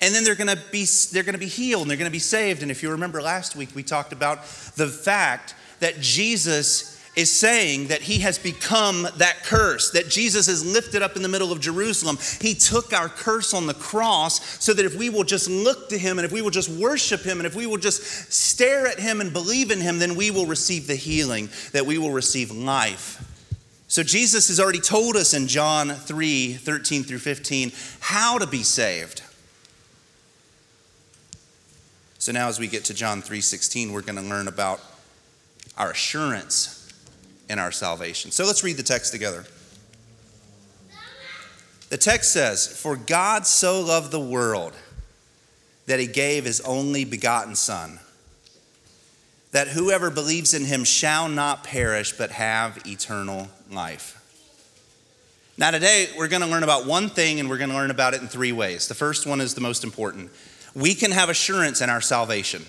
and 0.00 0.14
then 0.14 0.24
they're 0.24 0.34
going 0.34 0.54
to 0.54 0.62
be 0.70 0.86
they're 1.12 1.22
going 1.22 1.34
to 1.34 1.38
be 1.38 1.46
healed 1.46 1.82
and 1.82 1.90
they're 1.90 1.98
going 1.98 2.10
to 2.10 2.12
be 2.12 2.18
saved 2.18 2.62
and 2.62 2.70
if 2.70 2.82
you 2.82 2.90
remember 2.90 3.20
last 3.20 3.56
week 3.56 3.74
we 3.74 3.82
talked 3.82 4.12
about 4.12 4.42
the 4.76 4.86
fact 4.86 5.54
that 5.80 6.00
Jesus 6.00 6.98
is 7.18 7.32
saying 7.32 7.88
that 7.88 8.00
he 8.00 8.20
has 8.20 8.38
become 8.38 9.08
that 9.16 9.42
curse, 9.42 9.90
that 9.90 10.08
Jesus 10.08 10.46
is 10.46 10.64
lifted 10.64 11.02
up 11.02 11.16
in 11.16 11.22
the 11.22 11.28
middle 11.28 11.50
of 11.50 11.60
Jerusalem. 11.60 12.16
He 12.40 12.54
took 12.54 12.92
our 12.92 13.08
curse 13.08 13.52
on 13.52 13.66
the 13.66 13.74
cross 13.74 14.62
so 14.64 14.72
that 14.72 14.86
if 14.86 14.94
we 14.96 15.10
will 15.10 15.24
just 15.24 15.50
look 15.50 15.88
to 15.88 15.98
him 15.98 16.18
and 16.18 16.24
if 16.24 16.30
we 16.30 16.42
will 16.42 16.50
just 16.50 16.68
worship 16.68 17.22
him 17.22 17.38
and 17.38 17.46
if 17.46 17.56
we 17.56 17.66
will 17.66 17.76
just 17.76 18.32
stare 18.32 18.86
at 18.86 19.00
him 19.00 19.20
and 19.20 19.32
believe 19.32 19.72
in 19.72 19.80
him, 19.80 19.98
then 19.98 20.14
we 20.14 20.30
will 20.30 20.46
receive 20.46 20.86
the 20.86 20.94
healing, 20.94 21.48
that 21.72 21.84
we 21.84 21.98
will 21.98 22.12
receive 22.12 22.52
life. 22.52 23.24
So 23.88 24.04
Jesus 24.04 24.46
has 24.46 24.60
already 24.60 24.80
told 24.80 25.16
us 25.16 25.34
in 25.34 25.48
John 25.48 25.88
3 25.88 26.52
13 26.52 27.02
through 27.02 27.18
15 27.18 27.72
how 27.98 28.38
to 28.38 28.46
be 28.46 28.62
saved. 28.62 29.22
So 32.28 32.32
now 32.32 32.48
as 32.48 32.58
we 32.58 32.66
get 32.66 32.84
to 32.84 32.92
John 32.92 33.22
3:16, 33.22 33.90
we're 33.90 34.02
going 34.02 34.16
to 34.16 34.20
learn 34.20 34.48
about 34.48 34.82
our 35.78 35.92
assurance 35.92 36.92
in 37.48 37.58
our 37.58 37.72
salvation. 37.72 38.32
So 38.32 38.44
let's 38.44 38.62
read 38.62 38.76
the 38.76 38.82
text 38.82 39.12
together. 39.12 39.46
The 41.88 41.96
text 41.96 42.30
says, 42.30 42.66
"For 42.66 42.96
God 42.96 43.46
so 43.46 43.80
loved 43.80 44.10
the 44.10 44.20
world 44.20 44.74
that 45.86 46.00
he 46.00 46.06
gave 46.06 46.44
his 46.44 46.60
only 46.60 47.06
begotten 47.06 47.56
son, 47.56 47.98
that 49.52 49.68
whoever 49.68 50.10
believes 50.10 50.52
in 50.52 50.66
him 50.66 50.84
shall 50.84 51.30
not 51.30 51.64
perish 51.64 52.12
but 52.12 52.32
have 52.32 52.86
eternal 52.86 53.48
life." 53.70 54.18
Now, 55.56 55.70
today 55.70 56.10
we're 56.14 56.28
going 56.28 56.42
to 56.42 56.46
learn 56.46 56.62
about 56.62 56.84
one 56.84 57.08
thing 57.08 57.40
and 57.40 57.48
we're 57.48 57.56
going 57.56 57.70
to 57.70 57.76
learn 57.76 57.90
about 57.90 58.12
it 58.12 58.20
in 58.20 58.28
three 58.28 58.52
ways. 58.52 58.86
The 58.86 58.94
first 58.94 59.24
one 59.24 59.40
is 59.40 59.54
the 59.54 59.62
most 59.62 59.82
important 59.82 60.30
we 60.74 60.94
can 60.94 61.10
have 61.10 61.28
assurance 61.28 61.80
in 61.80 61.90
our 61.90 62.00
salvation. 62.00 62.64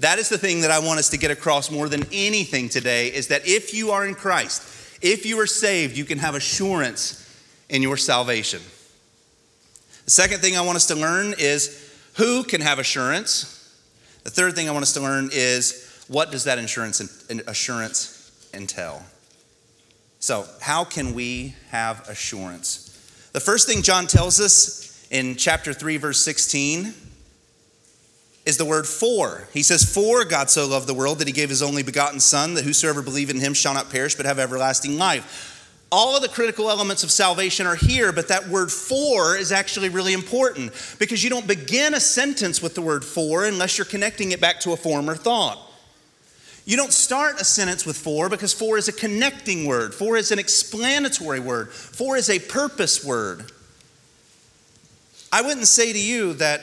That 0.00 0.18
is 0.18 0.28
the 0.28 0.38
thing 0.38 0.62
that 0.62 0.70
I 0.70 0.80
want 0.80 0.98
us 0.98 1.10
to 1.10 1.18
get 1.18 1.30
across 1.30 1.70
more 1.70 1.88
than 1.88 2.04
anything 2.12 2.68
today 2.68 3.08
is 3.08 3.28
that 3.28 3.46
if 3.46 3.72
you 3.72 3.92
are 3.92 4.06
in 4.06 4.14
Christ, 4.14 4.62
if 5.00 5.24
you 5.24 5.38
are 5.40 5.46
saved, 5.46 5.96
you 5.96 6.04
can 6.04 6.18
have 6.18 6.34
assurance 6.34 7.20
in 7.68 7.82
your 7.82 7.96
salvation. 7.96 8.60
The 10.04 10.10
second 10.10 10.40
thing 10.40 10.56
I 10.56 10.62
want 10.62 10.76
us 10.76 10.86
to 10.86 10.94
learn 10.94 11.34
is 11.38 11.92
who 12.16 12.42
can 12.44 12.60
have 12.60 12.78
assurance. 12.78 13.50
The 14.24 14.30
third 14.30 14.54
thing 14.54 14.68
I 14.68 14.72
want 14.72 14.82
us 14.82 14.94
to 14.94 15.00
learn 15.00 15.30
is 15.32 16.04
what 16.08 16.30
does 16.30 16.44
that 16.44 16.58
insurance 16.58 17.00
assurance 17.46 18.50
entail? 18.52 19.02
So, 20.18 20.46
how 20.60 20.84
can 20.84 21.14
we 21.14 21.54
have 21.70 22.08
assurance? 22.08 22.90
The 23.32 23.40
first 23.40 23.66
thing 23.68 23.82
John 23.82 24.06
tells 24.06 24.40
us 24.40 24.93
in 25.10 25.36
chapter 25.36 25.72
3 25.72 25.96
verse 25.96 26.22
16 26.24 26.94
is 28.46 28.56
the 28.58 28.64
word 28.64 28.86
for. 28.86 29.48
He 29.52 29.62
says, 29.62 29.82
For 29.82 30.24
God 30.24 30.50
so 30.50 30.66
loved 30.66 30.86
the 30.86 30.94
world 30.94 31.18
that 31.18 31.26
he 31.26 31.32
gave 31.32 31.48
his 31.48 31.62
only 31.62 31.82
begotten 31.82 32.20
Son, 32.20 32.54
that 32.54 32.64
whosoever 32.64 33.02
believe 33.02 33.30
in 33.30 33.40
him 33.40 33.54
shall 33.54 33.74
not 33.74 33.90
perish 33.90 34.14
but 34.14 34.26
have 34.26 34.38
everlasting 34.38 34.98
life. 34.98 35.50
All 35.90 36.16
of 36.16 36.22
the 36.22 36.28
critical 36.28 36.70
elements 36.70 37.04
of 37.04 37.10
salvation 37.10 37.66
are 37.66 37.76
here, 37.76 38.12
but 38.12 38.28
that 38.28 38.48
word 38.48 38.72
for 38.72 39.36
is 39.36 39.52
actually 39.52 39.88
really 39.88 40.12
important 40.12 40.72
because 40.98 41.22
you 41.22 41.30
don't 41.30 41.46
begin 41.46 41.94
a 41.94 42.00
sentence 42.00 42.60
with 42.60 42.74
the 42.74 42.82
word 42.82 43.04
for 43.04 43.44
unless 43.44 43.78
you're 43.78 43.84
connecting 43.84 44.32
it 44.32 44.40
back 44.40 44.60
to 44.60 44.72
a 44.72 44.76
former 44.76 45.14
thought. 45.14 45.58
You 46.66 46.76
don't 46.76 46.92
start 46.92 47.40
a 47.40 47.44
sentence 47.44 47.86
with 47.86 47.96
for 47.96 48.28
because 48.28 48.52
for 48.52 48.76
is 48.76 48.88
a 48.88 48.92
connecting 48.92 49.66
word, 49.66 49.94
for 49.94 50.16
is 50.16 50.32
an 50.32 50.38
explanatory 50.38 51.38
word, 51.38 51.70
for 51.70 52.16
is 52.16 52.28
a 52.28 52.38
purpose 52.38 53.04
word. 53.04 53.52
I 55.34 55.42
wouldn't 55.42 55.66
say 55.66 55.92
to 55.92 55.98
you 55.98 56.34
that 56.34 56.60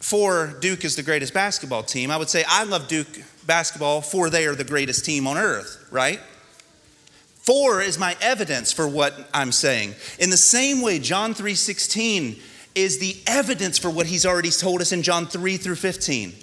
for 0.00 0.54
Duke 0.60 0.84
is 0.84 0.96
the 0.96 1.02
greatest 1.02 1.32
basketball 1.32 1.82
team. 1.82 2.10
I 2.10 2.18
would 2.18 2.28
say 2.28 2.44
I 2.46 2.64
love 2.64 2.88
Duke 2.88 3.08
basketball 3.46 4.02
for 4.02 4.28
they 4.28 4.44
are 4.44 4.54
the 4.54 4.64
greatest 4.64 5.06
team 5.06 5.26
on 5.26 5.38
earth, 5.38 5.88
right? 5.90 6.20
For 7.36 7.80
is 7.80 7.98
my 7.98 8.18
evidence 8.20 8.70
for 8.70 8.86
what 8.86 9.14
I'm 9.32 9.50
saying. 9.50 9.94
In 10.18 10.28
the 10.28 10.36
same 10.36 10.82
way, 10.82 10.98
John 10.98 11.32
3:16 11.32 12.38
is 12.74 12.98
the 12.98 13.16
evidence 13.26 13.78
for 13.78 13.88
what 13.88 14.04
he's 14.04 14.26
already 14.26 14.50
told 14.50 14.82
us 14.82 14.92
in 14.92 15.02
John 15.02 15.26
3 15.26 15.56
through 15.56 15.76
15. 15.76 16.34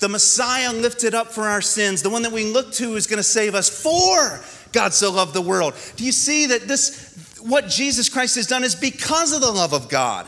The 0.00 0.08
Messiah 0.08 0.72
lifted 0.72 1.14
up 1.14 1.32
for 1.32 1.44
our 1.44 1.62
sins, 1.62 2.02
the 2.02 2.10
one 2.10 2.22
that 2.22 2.32
we 2.32 2.44
look 2.44 2.72
to 2.72 2.96
is 2.96 3.06
going 3.06 3.18
to 3.18 3.22
save 3.22 3.54
us 3.54 3.68
for 3.68 4.40
God 4.72 4.92
so 4.92 5.12
loved 5.12 5.32
the 5.32 5.40
world. 5.40 5.74
Do 5.94 6.04
you 6.04 6.10
see 6.10 6.46
that 6.46 6.66
this 6.66 7.16
what 7.46 7.68
Jesus 7.68 8.08
Christ 8.08 8.34
has 8.36 8.46
done 8.46 8.64
is 8.64 8.74
because 8.74 9.32
of 9.32 9.40
the 9.40 9.50
love 9.50 9.72
of 9.72 9.88
God? 9.88 10.26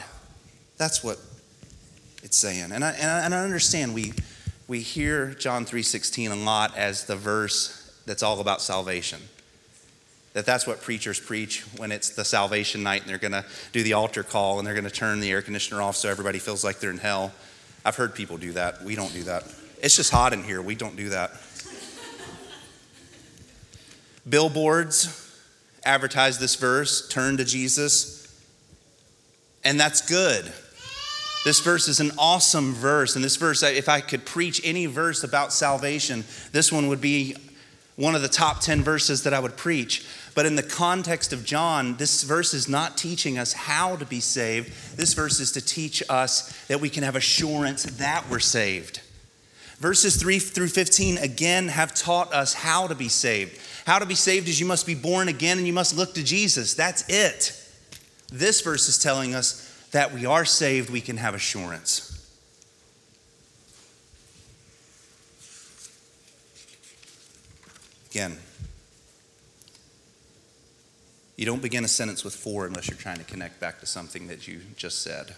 That's 0.76 1.02
what 1.02 1.18
it's 2.22 2.36
saying. 2.36 2.70
And 2.72 2.84
I, 2.84 2.92
and 2.92 3.10
I, 3.10 3.24
and 3.24 3.34
I 3.34 3.42
understand 3.42 3.94
we, 3.94 4.12
we 4.68 4.80
hear 4.80 5.34
John 5.34 5.64
3.16 5.64 6.30
a 6.30 6.34
lot 6.34 6.76
as 6.76 7.04
the 7.04 7.16
verse 7.16 8.00
that's 8.06 8.22
all 8.22 8.40
about 8.40 8.62
salvation. 8.62 9.20
That 10.34 10.46
that's 10.46 10.66
what 10.66 10.80
preachers 10.80 11.18
preach 11.18 11.62
when 11.76 11.90
it's 11.90 12.10
the 12.10 12.24
salvation 12.24 12.82
night 12.82 13.02
and 13.02 13.10
they're 13.10 13.18
going 13.18 13.32
to 13.32 13.44
do 13.72 13.82
the 13.82 13.94
altar 13.94 14.22
call 14.22 14.58
and 14.58 14.66
they're 14.66 14.74
going 14.74 14.84
to 14.84 14.90
turn 14.90 15.20
the 15.20 15.30
air 15.30 15.42
conditioner 15.42 15.82
off 15.82 15.96
so 15.96 16.08
everybody 16.08 16.38
feels 16.38 16.62
like 16.62 16.78
they're 16.78 16.90
in 16.90 16.98
hell. 16.98 17.32
I've 17.84 17.96
heard 17.96 18.14
people 18.14 18.36
do 18.36 18.52
that. 18.52 18.84
We 18.84 18.94
don't 18.94 19.12
do 19.12 19.24
that. 19.24 19.44
It's 19.82 19.96
just 19.96 20.12
hot 20.12 20.32
in 20.32 20.44
here. 20.44 20.62
We 20.62 20.74
don't 20.74 20.96
do 20.96 21.08
that. 21.08 21.32
Billboards 24.28 25.27
advertise 25.84 26.38
this 26.38 26.54
verse, 26.54 27.08
turn 27.08 27.36
to 27.36 27.44
Jesus, 27.44 28.18
and 29.64 29.78
that's 29.78 30.00
good. 30.08 30.52
This 31.44 31.60
verse 31.60 31.88
is 31.88 32.00
an 32.00 32.12
awesome 32.18 32.74
verse. 32.74 33.14
And 33.16 33.24
this 33.24 33.36
verse, 33.36 33.62
if 33.62 33.88
I 33.88 34.00
could 34.00 34.26
preach 34.26 34.60
any 34.64 34.86
verse 34.86 35.24
about 35.24 35.52
salvation, 35.52 36.24
this 36.52 36.72
one 36.72 36.88
would 36.88 37.00
be 37.00 37.36
one 37.96 38.14
of 38.14 38.22
the 38.22 38.28
top 38.28 38.60
10 38.60 38.82
verses 38.82 39.24
that 39.24 39.34
I 39.34 39.40
would 39.40 39.56
preach. 39.56 40.06
But 40.34 40.46
in 40.46 40.56
the 40.56 40.62
context 40.62 41.32
of 41.32 41.44
John, 41.44 41.96
this 41.96 42.22
verse 42.22 42.54
is 42.54 42.68
not 42.68 42.96
teaching 42.96 43.38
us 43.38 43.52
how 43.52 43.96
to 43.96 44.04
be 44.04 44.20
saved. 44.20 44.96
This 44.96 45.14
verse 45.14 45.40
is 45.40 45.50
to 45.52 45.60
teach 45.60 46.02
us 46.08 46.52
that 46.66 46.80
we 46.80 46.90
can 46.90 47.02
have 47.02 47.16
assurance 47.16 47.84
that 47.84 48.28
we're 48.30 48.38
saved. 48.38 49.00
Verses 49.78 50.16
3 50.16 50.38
through 50.38 50.68
15 50.68 51.18
again 51.18 51.68
have 51.68 51.94
taught 51.94 52.32
us 52.32 52.54
how 52.54 52.86
to 52.86 52.94
be 52.94 53.08
saved. 53.08 53.58
How 53.88 53.98
to 53.98 54.04
be 54.04 54.14
saved 54.14 54.50
is 54.50 54.60
you 54.60 54.66
must 54.66 54.84
be 54.84 54.94
born 54.94 55.28
again 55.28 55.56
and 55.56 55.66
you 55.66 55.72
must 55.72 55.96
look 55.96 56.12
to 56.12 56.22
Jesus. 56.22 56.74
That's 56.74 57.08
it. 57.08 57.58
This 58.30 58.60
verse 58.60 58.86
is 58.86 58.98
telling 58.98 59.34
us 59.34 59.66
that 59.92 60.12
we 60.12 60.26
are 60.26 60.44
saved, 60.44 60.90
we 60.90 61.00
can 61.00 61.16
have 61.16 61.34
assurance. 61.34 62.14
Again, 68.10 68.36
you 71.36 71.46
don't 71.46 71.62
begin 71.62 71.82
a 71.82 71.88
sentence 71.88 72.22
with 72.22 72.34
for 72.34 72.66
unless 72.66 72.90
you're 72.90 72.98
trying 72.98 73.16
to 73.16 73.24
connect 73.24 73.58
back 73.58 73.80
to 73.80 73.86
something 73.86 74.26
that 74.26 74.46
you 74.46 74.60
just 74.76 75.00
said. 75.00 75.34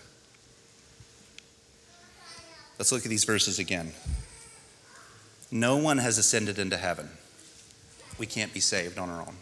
Let's 2.80 2.90
look 2.90 3.04
at 3.04 3.11
these 3.11 3.23
verses 3.23 3.61
again. 3.61 3.92
No 5.52 5.76
one 5.76 5.99
has 5.99 6.19
ascended 6.19 6.59
into 6.59 6.78
heaven. 6.78 7.11
We 8.21 8.27
can't 8.27 8.53
be 8.53 8.61
saved 8.61 8.99
on 8.99 9.09
our 9.09 9.23
own. 9.23 9.35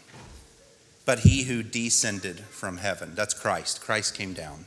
But 1.05 1.19
he 1.19 1.43
who 1.43 1.63
descended 1.63 2.39
from 2.39 2.77
heaven, 2.77 3.13
that's 3.13 3.33
Christ. 3.33 3.81
Christ 3.81 4.15
came 4.15 4.31
down. 4.31 4.65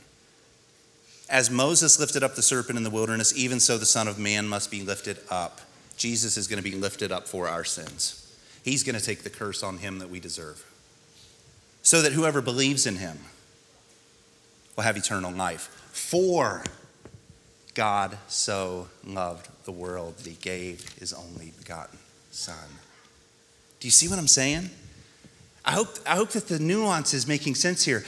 As 1.29 1.49
Moses 1.49 1.99
lifted 1.99 2.21
up 2.21 2.35
the 2.35 2.43
serpent 2.43 2.77
in 2.77 2.83
the 2.83 2.91
wilderness, 2.91 3.35
even 3.35 3.59
so 3.59 3.79
the 3.79 3.87
Son 3.87 4.07
of 4.07 4.19
Man 4.19 4.47
must 4.47 4.69
be 4.69 4.83
lifted 4.83 5.17
up. 5.31 5.61
Jesus 5.97 6.37
is 6.37 6.47
going 6.47 6.61
to 6.61 6.69
be 6.69 6.75
lifted 6.75 7.11
up 7.11 7.27
for 7.27 7.47
our 7.47 7.63
sins. 7.63 8.31
He's 8.63 8.83
going 8.83 8.97
to 8.97 9.03
take 9.03 9.23
the 9.23 9.31
curse 9.31 9.63
on 9.63 9.79
him 9.79 9.97
that 9.97 10.11
we 10.11 10.19
deserve. 10.19 10.63
So 11.81 12.03
that 12.03 12.11
whoever 12.11 12.41
believes 12.41 12.85
in 12.85 12.97
him 12.97 13.17
will 14.75 14.83
have 14.83 14.95
eternal 14.95 15.31
life. 15.31 15.69
For 15.91 16.63
God 17.73 18.19
so 18.27 18.89
loved 19.03 19.49
the 19.65 19.71
world 19.71 20.17
that 20.17 20.27
he 20.27 20.35
gave 20.35 20.87
his 20.99 21.13
only 21.13 21.51
begotten 21.57 21.97
Son. 22.29 22.69
Do 23.83 23.87
you 23.87 23.91
see 23.91 24.07
what 24.07 24.17
I'm 24.17 24.29
saying? 24.29 24.69
I 25.65 25.73
hope, 25.73 25.89
I 26.07 26.15
hope 26.15 26.29
that 26.29 26.47
the 26.47 26.57
nuance 26.57 27.13
is 27.13 27.27
making 27.27 27.55
sense 27.55 27.83
here 27.83 28.05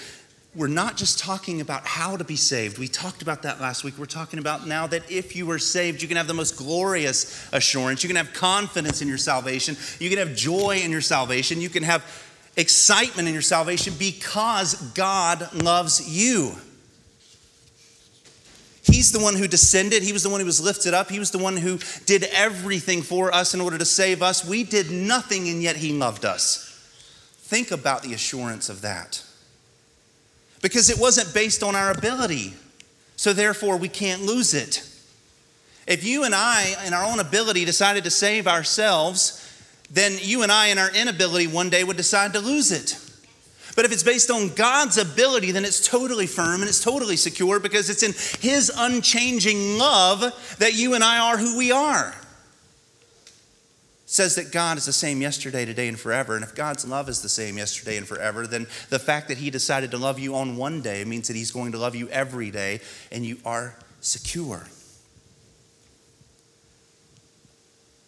we're 0.55 0.67
not 0.67 0.95
just 0.95 1.19
talking 1.19 1.59
about 1.59 1.85
how 1.85 2.15
to 2.15 2.23
be 2.23 2.37
saved. 2.37 2.77
We 2.77 2.87
talked 2.87 3.21
about 3.21 3.41
that 3.41 3.59
last 3.59 3.83
week. 3.83 3.97
We're 3.97 4.05
talking 4.05 4.39
about 4.39 4.65
now 4.65 4.87
that 4.87 5.11
if 5.11 5.35
you 5.35 5.51
are 5.51 5.59
saved, 5.59 6.01
you 6.01 6.07
can 6.07 6.15
have 6.15 6.27
the 6.27 6.33
most 6.33 6.55
glorious 6.57 7.45
assurance. 7.51 8.03
You 8.03 8.07
can 8.07 8.15
have 8.15 8.31
confidence 8.31 9.01
in 9.01 9.09
your 9.09 9.17
salvation. 9.17 9.75
You 9.99 10.09
can 10.09 10.17
have 10.17 10.33
joy 10.33 10.79
in 10.81 10.91
your 10.91 11.01
salvation. 11.01 11.59
You 11.59 11.67
can 11.67 11.83
have 11.83 12.05
excitement 12.55 13.27
in 13.27 13.33
your 13.33 13.41
salvation 13.41 13.95
because 13.99 14.75
God 14.93 15.53
loves 15.61 16.07
you. 16.07 16.55
He's 18.85 19.11
the 19.11 19.19
one 19.19 19.35
who 19.35 19.47
descended. 19.47 20.03
He 20.03 20.13
was 20.13 20.23
the 20.23 20.29
one 20.29 20.39
who 20.39 20.45
was 20.45 20.61
lifted 20.61 20.93
up. 20.93 21.09
He 21.09 21.17
was 21.17 21.31
the 21.31 21.39
one 21.39 21.57
who 21.57 21.79
did 22.05 22.23
everything 22.31 23.01
for 23.01 23.33
us 23.33 23.53
in 23.53 23.61
order 23.61 23.77
to 23.77 23.85
save 23.85 24.21
us. 24.21 24.45
We 24.45 24.63
did 24.63 24.91
nothing, 24.91 25.49
and 25.49 25.61
yet 25.61 25.75
He 25.75 25.91
loved 25.91 26.23
us. 26.23 26.71
Think 27.39 27.71
about 27.71 28.03
the 28.03 28.13
assurance 28.13 28.69
of 28.69 28.81
that 28.81 29.23
because 30.61 30.89
it 30.89 30.99
wasn't 30.99 31.33
based 31.33 31.61
on 31.61 31.75
our 31.75 31.91
ability. 31.91 32.53
So 33.15 33.33
therefore, 33.33 33.77
we 33.77 33.87
can't 33.87 34.23
lose 34.23 34.53
it. 34.53 34.87
If 35.87 36.03
you 36.03 36.23
and 36.23 36.33
I, 36.33 36.75
in 36.85 36.93
our 36.93 37.03
own 37.03 37.19
ability, 37.19 37.65
decided 37.65 38.03
to 38.05 38.09
save 38.09 38.47
ourselves, 38.47 39.41
then 39.91 40.17
you 40.19 40.41
and 40.41 40.51
I, 40.51 40.67
in 40.67 40.77
our 40.77 40.89
inability, 40.91 41.47
one 41.47 41.69
day 41.69 41.83
would 41.83 41.97
decide 41.97 42.33
to 42.33 42.39
lose 42.39 42.71
it. 42.71 42.99
But 43.75 43.85
if 43.85 43.91
it's 43.91 44.03
based 44.03 44.31
on 44.31 44.49
God's 44.49 44.97
ability, 44.97 45.51
then 45.51 45.65
it's 45.65 45.85
totally 45.85 46.27
firm 46.27 46.61
and 46.61 46.69
it's 46.69 46.83
totally 46.83 47.17
secure 47.17 47.59
because 47.59 47.89
it's 47.89 48.03
in 48.03 48.13
His 48.41 48.71
unchanging 48.75 49.77
love 49.77 50.21
that 50.59 50.73
you 50.73 50.93
and 50.93 51.03
I 51.03 51.19
are 51.19 51.37
who 51.37 51.57
we 51.57 51.71
are 51.71 52.15
says 54.05 54.35
that 54.35 54.51
God 54.51 54.77
is 54.77 54.85
the 54.85 54.93
same 54.93 55.21
yesterday, 55.21 55.65
today, 55.65 55.87
and 55.87 55.99
forever. 55.99 56.35
And 56.35 56.43
if 56.43 56.55
God's 56.55 56.87
love 56.87 57.09
is 57.09 57.21
the 57.21 57.29
same 57.29 57.57
yesterday 57.57 57.97
and 57.97 58.07
forever, 58.07 58.47
then 58.47 58.67
the 58.89 58.99
fact 58.99 59.27
that 59.27 59.37
He 59.37 59.49
decided 59.49 59.91
to 59.91 59.97
love 59.97 60.19
you 60.19 60.35
on 60.35 60.57
one 60.57 60.81
day 60.81 61.03
means 61.03 61.27
that 61.27 61.35
He's 61.35 61.51
going 61.51 61.71
to 61.71 61.77
love 61.77 61.95
you 61.95 62.07
every 62.09 62.51
day, 62.51 62.81
and 63.11 63.25
you 63.25 63.37
are 63.45 63.77
secure. 64.01 64.67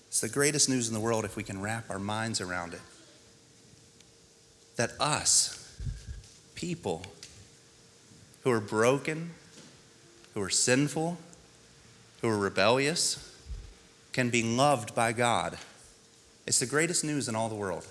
It's 0.07 0.21
the 0.21 0.29
greatest 0.29 0.69
news 0.69 0.87
in 0.87 0.93
the 0.93 0.99
world 0.99 1.25
if 1.25 1.35
we 1.35 1.43
can 1.43 1.61
wrap 1.61 1.89
our 1.89 1.99
minds 1.99 2.41
around 2.41 2.73
it. 2.73 2.81
That 4.77 4.93
us, 4.99 5.79
people 6.55 7.03
who 8.43 8.51
are 8.51 8.59
broken, 8.59 9.31
who 10.33 10.41
are 10.41 10.49
sinful, 10.49 11.17
who 12.21 12.29
are 12.29 12.37
rebellious, 12.37 13.23
can 14.13 14.29
be 14.29 14.41
loved 14.41 14.95
by 14.95 15.11
God 15.11 15.57
it's 16.47 16.59
the 16.59 16.65
greatest 16.65 17.03
news 17.03 17.27
in 17.27 17.35
all 17.35 17.49
the 17.49 17.55
world. 17.55 17.85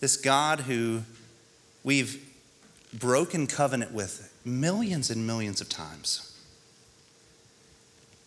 This 0.00 0.16
God 0.16 0.60
who 0.60 1.02
we've 1.84 2.24
broken 2.94 3.46
covenant 3.46 3.92
with 3.92 4.32
millions 4.44 5.10
and 5.10 5.26
millions 5.26 5.60
of 5.60 5.68
times. 5.68 6.34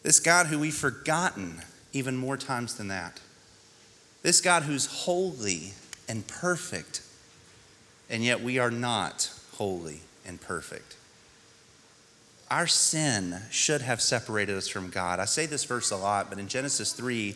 This 0.04 0.20
God 0.20 0.46
who 0.46 0.60
we've 0.60 0.76
forgotten 0.76 1.64
even 1.92 2.16
more 2.16 2.38
times 2.38 2.76
than 2.76 2.88
that. 2.90 3.20
This 4.22 4.42
God 4.42 4.64
who's 4.64 4.86
holy 4.86 5.74
and 6.12 6.28
perfect, 6.28 7.02
and 8.10 8.22
yet 8.22 8.42
we 8.42 8.60
are 8.60 8.70
not 8.70 9.32
holy 9.54 10.02
and 10.28 10.42
perfect. 10.42 10.98
Our 12.50 12.68
sin 12.68 13.44
should 13.50 13.80
have 13.80 14.02
separated 14.02 14.58
us 14.58 14.68
from 14.68 14.90
God. 14.90 15.22
I 15.22 15.26
say 15.26 15.46
this 15.46 15.64
verse 15.64 15.90
a 15.90 15.96
lot, 15.96 16.30
but 16.30 16.38
in 16.38 16.50
Genesis 16.50 16.92
3, 16.92 17.34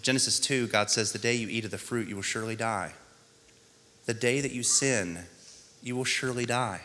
Genesis 0.00 0.38
2, 0.38 0.68
God 0.68 0.90
says, 0.90 1.10
The 1.10 1.18
day 1.18 1.34
you 1.34 1.48
eat 1.48 1.64
of 1.64 1.72
the 1.72 1.76
fruit, 1.76 2.06
you 2.06 2.14
will 2.14 2.22
surely 2.22 2.54
die. 2.54 2.92
The 4.06 4.14
day 4.14 4.40
that 4.42 4.52
you 4.52 4.62
sin, 4.62 5.24
you 5.82 5.96
will 5.96 6.04
surely 6.04 6.46
die. 6.46 6.82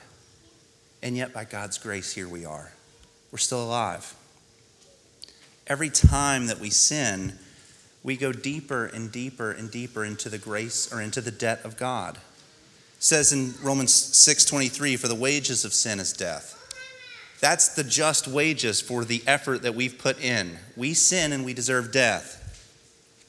And 1.04 1.16
yet, 1.16 1.32
by 1.32 1.44
God's 1.44 1.78
grace, 1.78 2.14
here 2.14 2.28
we 2.28 2.44
are. 2.44 2.72
We're 3.32 3.38
still 3.38 3.64
alive. 3.64 4.16
Every 5.68 5.92
time 5.92 6.48
that 6.48 6.60
we 6.60 6.72
sin, 6.72 7.38
we 8.04 8.18
go 8.18 8.32
deeper 8.32 8.86
and 8.86 9.12
deeper 9.12 9.52
and 9.52 9.72
deeper 9.72 10.04
into 10.04 10.30
the 10.30 10.38
grace 10.38 10.92
or 10.92 11.02
into 11.02 11.22
the 11.22 11.32
debt 11.32 11.62
of 11.64 11.78
God. 11.78 12.18
It 12.18 13.04
says 13.04 13.32
in 13.32 13.56
Romans 13.62 13.94
6:23 13.94 14.98
for 14.98 15.08
the 15.08 15.16
wages 15.16 15.66
of 15.66 15.74
sin 15.74 16.00
is 16.00 16.12
death. 16.14 16.60
That's 17.40 17.70
the 17.70 17.84
just 17.84 18.28
wages 18.28 18.80
for 18.80 19.04
the 19.04 19.22
effort 19.28 19.64
that 19.64 19.76
we've 19.76 19.98
put 19.98 20.20
in. 20.20 20.60
We 20.78 20.94
sin 20.94 21.34
and 21.34 21.44
we 21.44 21.54
deserve 21.54 21.92
death. 21.92 22.40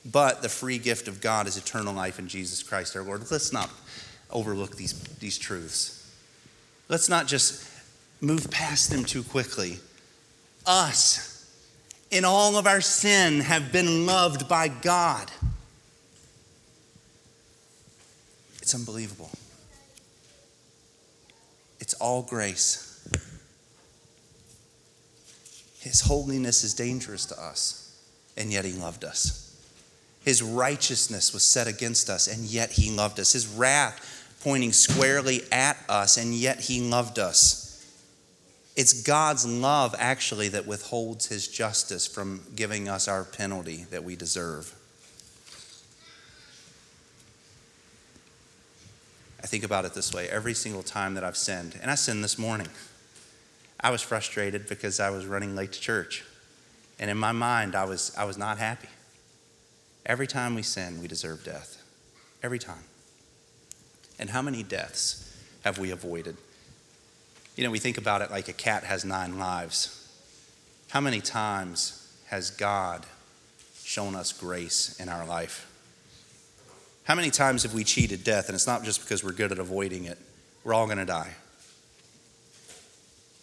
But 0.04 0.43
the 0.43 0.49
free 0.49 0.78
gift 0.78 1.09
of 1.09 1.21
God 1.21 1.47
is 1.47 1.57
eternal 1.57 1.95
life 1.95 2.19
in 2.19 2.28
Jesus 2.28 2.62
Christ 2.62 2.95
our 2.95 3.02
Lord. 3.02 3.28
Let's 3.31 3.52
not 3.52 3.71
overlook 4.31 4.76
these, 4.76 4.93
these 5.19 5.38
truths. 5.38 6.12
Let's 6.88 7.09
not 7.09 7.26
just 7.26 7.69
move 8.21 8.50
past 8.50 8.90
them 8.90 9.04
too 9.04 9.23
quickly. 9.23 9.81
Us 10.66 11.34
in 12.11 12.25
all 12.25 12.56
of 12.56 12.66
our 12.66 12.80
sin 12.80 13.40
have 13.40 13.73
been 13.73 14.06
loved 14.06 14.49
by 14.49 14.68
God. 14.68 15.30
It's 18.62 18.75
unbelievable. 18.75 19.30
It's 21.80 21.94
all 21.94 22.23
grace. 22.23 22.90
His 25.80 26.00
holiness 26.00 26.64
is 26.64 26.73
dangerous 26.73 27.26
to 27.26 27.38
us, 27.38 28.00
and 28.38 28.50
yet 28.50 28.64
He 28.64 28.73
loved 28.73 29.04
us. 29.04 29.54
His 30.25 30.42
righteousness 30.42 31.34
was 31.34 31.42
set 31.42 31.66
against 31.66 32.08
us, 32.08 32.26
and 32.26 32.46
yet 32.46 32.70
He 32.70 32.90
loved 32.90 33.20
us. 33.20 33.32
His 33.32 33.46
wrath 33.46 34.00
pointing 34.42 34.73
squarely 34.73 35.42
at 35.52 35.76
us, 35.88 36.16
and 36.16 36.34
yet 36.34 36.61
He 36.61 36.80
loved 36.80 37.18
us. 37.18 37.63
It's 38.76 39.02
God's 39.02 39.47
love, 39.47 39.95
actually, 39.99 40.49
that 40.49 40.66
withholds 40.66 41.26
his 41.26 41.47
justice 41.47 42.07
from 42.07 42.43
giving 42.57 42.88
us 42.88 43.07
our 43.07 43.23
penalty 43.23 43.87
that 43.90 44.02
we 44.02 44.16
deserve. 44.16 44.75
I 49.43 49.47
think 49.47 49.62
about 49.62 49.85
it 49.85 49.95
this 49.95 50.12
way 50.12 50.28
every 50.28 50.54
single 50.54 50.83
time 50.83 51.14
that 51.14 51.23
I've 51.23 51.37
sinned, 51.37 51.78
and 51.81 51.90
I 51.90 51.95
sinned 51.95 52.25
this 52.25 52.38
morning, 52.38 52.69
I 53.78 53.90
was 53.90 54.00
frustrated 54.00 54.69
because 54.69 54.99
I 54.99 55.11
was 55.11 55.26
running 55.26 55.54
late 55.54 55.73
to 55.73 55.81
church. 55.81 56.25
And 56.99 57.11
in 57.11 57.19
my 57.19 57.33
mind, 57.33 57.75
I 57.75 57.85
was, 57.85 58.12
I 58.16 58.25
was 58.25 58.38
not 58.38 58.59
happy. 58.59 58.88
Every 60.07 60.26
time 60.26 60.54
we 60.54 60.62
sin, 60.62 61.00
we 61.00 61.09
deserve 61.09 61.45
death. 61.45 61.83
Every 62.43 62.59
time. 62.59 62.85
And 64.19 64.31
how 64.31 64.43
many 64.43 64.62
deaths 64.62 65.37
have 65.64 65.78
we 65.78 65.90
avoided? 65.90 66.37
You 67.56 67.64
know, 67.64 67.70
we 67.70 67.78
think 67.78 67.99
about 67.99 68.20
it 68.23 68.30
like 68.30 68.49
a 68.49 68.52
cat 68.52 68.84
has 68.84 69.04
nine 69.04 69.38
lives. 69.38 70.00
How 70.88 71.00
many 71.00 71.20
times 71.20 72.12
has 72.26 72.50
God 72.50 73.06
shown 73.84 74.14
us 74.14 74.32
grace 74.32 74.99
in 74.99 75.08
our 75.08 75.26
life? 75.26 75.70
How 77.04 77.14
many 77.14 77.30
times 77.30 77.62
have 77.62 77.75
we 77.75 77.84
cheated 77.84 78.25
death? 78.25 78.49
And 78.49 78.54
it's 78.54 78.66
not 78.66 78.83
just 78.83 79.00
because 79.00 79.22
we're 79.22 79.33
good 79.33 79.52
at 79.52 79.59
avoiding 79.59 80.05
it, 80.05 80.18
we're 80.64 80.74
all 80.74 80.87
going 80.87 80.98
to 80.98 81.05
die. 81.05 81.35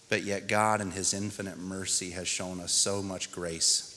But 0.10 0.24
yet, 0.24 0.48
God, 0.48 0.82
in 0.82 0.92
His 0.92 1.14
infinite 1.14 1.58
mercy, 1.58 2.10
has 2.10 2.28
shown 2.28 2.60
us 2.60 2.74
so 2.74 3.02
much 3.02 3.32
grace. 3.32 3.88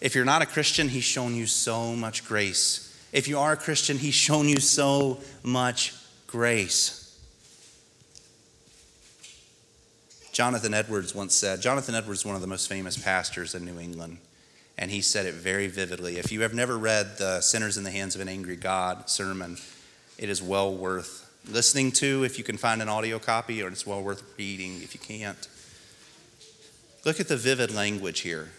If 0.00 0.14
you're 0.14 0.24
not 0.24 0.40
a 0.40 0.46
Christian, 0.46 0.88
He's 0.88 1.04
shown 1.04 1.34
you 1.34 1.46
so 1.46 1.94
much 1.94 2.24
grace. 2.24 2.84
If 3.12 3.28
you 3.28 3.38
are 3.38 3.52
a 3.52 3.56
Christian, 3.56 3.98
He's 3.98 4.14
shown 4.14 4.48
you 4.48 4.60
so 4.60 5.18
much 5.42 5.94
grace. 6.26 6.97
Jonathan 10.38 10.72
Edwards 10.72 11.16
once 11.16 11.34
said, 11.34 11.60
Jonathan 11.60 11.96
Edwards, 11.96 12.20
is 12.20 12.24
one 12.24 12.36
of 12.36 12.40
the 12.40 12.46
most 12.46 12.68
famous 12.68 12.96
pastors 12.96 13.56
in 13.56 13.64
New 13.64 13.80
England, 13.80 14.18
and 14.78 14.88
he 14.88 15.00
said 15.00 15.26
it 15.26 15.34
very 15.34 15.66
vividly. 15.66 16.16
If 16.16 16.30
you 16.30 16.42
have 16.42 16.54
never 16.54 16.78
read 16.78 17.18
the 17.18 17.40
Sinners 17.40 17.76
in 17.76 17.82
the 17.82 17.90
Hands 17.90 18.14
of 18.14 18.20
an 18.20 18.28
Angry 18.28 18.54
God 18.54 19.10
sermon, 19.10 19.56
it 20.16 20.28
is 20.28 20.40
well 20.40 20.72
worth 20.72 21.28
listening 21.50 21.90
to 21.90 22.22
if 22.22 22.38
you 22.38 22.44
can 22.44 22.56
find 22.56 22.80
an 22.80 22.88
audio 22.88 23.18
copy, 23.18 23.60
or 23.64 23.66
it's 23.66 23.84
well 23.84 24.00
worth 24.00 24.22
reading 24.38 24.80
if 24.80 24.94
you 24.94 25.00
can't. 25.00 25.48
Look 27.04 27.18
at 27.18 27.26
the 27.26 27.36
vivid 27.36 27.74
language 27.74 28.20
here. 28.20 28.50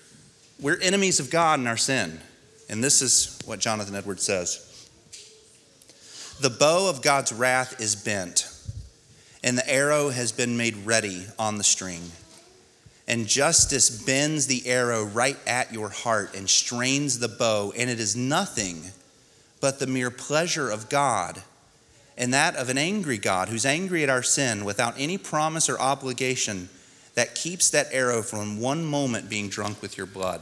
We're 0.59 0.81
enemies 0.81 1.21
of 1.21 1.31
God 1.31 1.61
in 1.61 1.67
our 1.67 1.77
sin. 1.77 2.19
And 2.67 2.83
this 2.83 3.01
is 3.01 3.39
what 3.45 3.59
Jonathan 3.59 3.95
Edwards 3.95 4.23
says 4.23 4.89
The 6.41 6.49
bow 6.49 6.89
of 6.89 7.01
God's 7.01 7.31
wrath 7.31 7.79
is 7.79 7.95
bent 7.95 8.48
and 9.43 9.57
the 9.57 9.69
arrow 9.69 10.09
has 10.09 10.31
been 10.31 10.57
made 10.57 10.85
ready 10.85 11.25
on 11.37 11.57
the 11.57 11.63
string. 11.63 12.01
And 13.07 13.27
justice 13.27 13.89
bends 13.89 14.47
the 14.47 14.67
arrow 14.67 15.03
right 15.03 15.37
at 15.47 15.73
your 15.73 15.89
heart 15.89 16.35
and 16.35 16.49
strains 16.49 17.19
the 17.19 17.27
bow, 17.27 17.73
and 17.75 17.89
it 17.89 17.99
is 17.99 18.15
nothing 18.15 18.83
but 19.61 19.79
the 19.79 19.87
mere 19.87 20.11
pleasure 20.11 20.69
of 20.69 20.89
God 20.89 21.41
and 22.19 22.33
that 22.33 22.57
of 22.57 22.69
an 22.69 22.77
angry 22.77 23.17
God 23.17 23.47
who's 23.47 23.65
angry 23.65 24.03
at 24.03 24.09
our 24.09 24.21
sin 24.21 24.65
without 24.65 24.93
any 24.97 25.17
promise 25.17 25.69
or 25.69 25.79
obligation 25.79 26.67
that 27.15 27.33
keeps 27.33 27.69
that 27.69 27.87
arrow 27.91 28.21
from 28.21 28.59
one 28.59 28.83
moment 28.83 29.29
being 29.29 29.47
drunk 29.47 29.81
with 29.81 29.97
your 29.97 30.05
blood. 30.05 30.41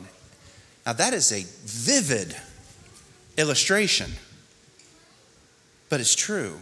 Now, 0.86 0.94
that 0.94 1.14
is 1.14 1.32
a 1.32 1.46
vivid 1.66 2.36
illustration, 3.38 4.12
but 5.90 6.00
it's 6.00 6.16
true 6.16 6.58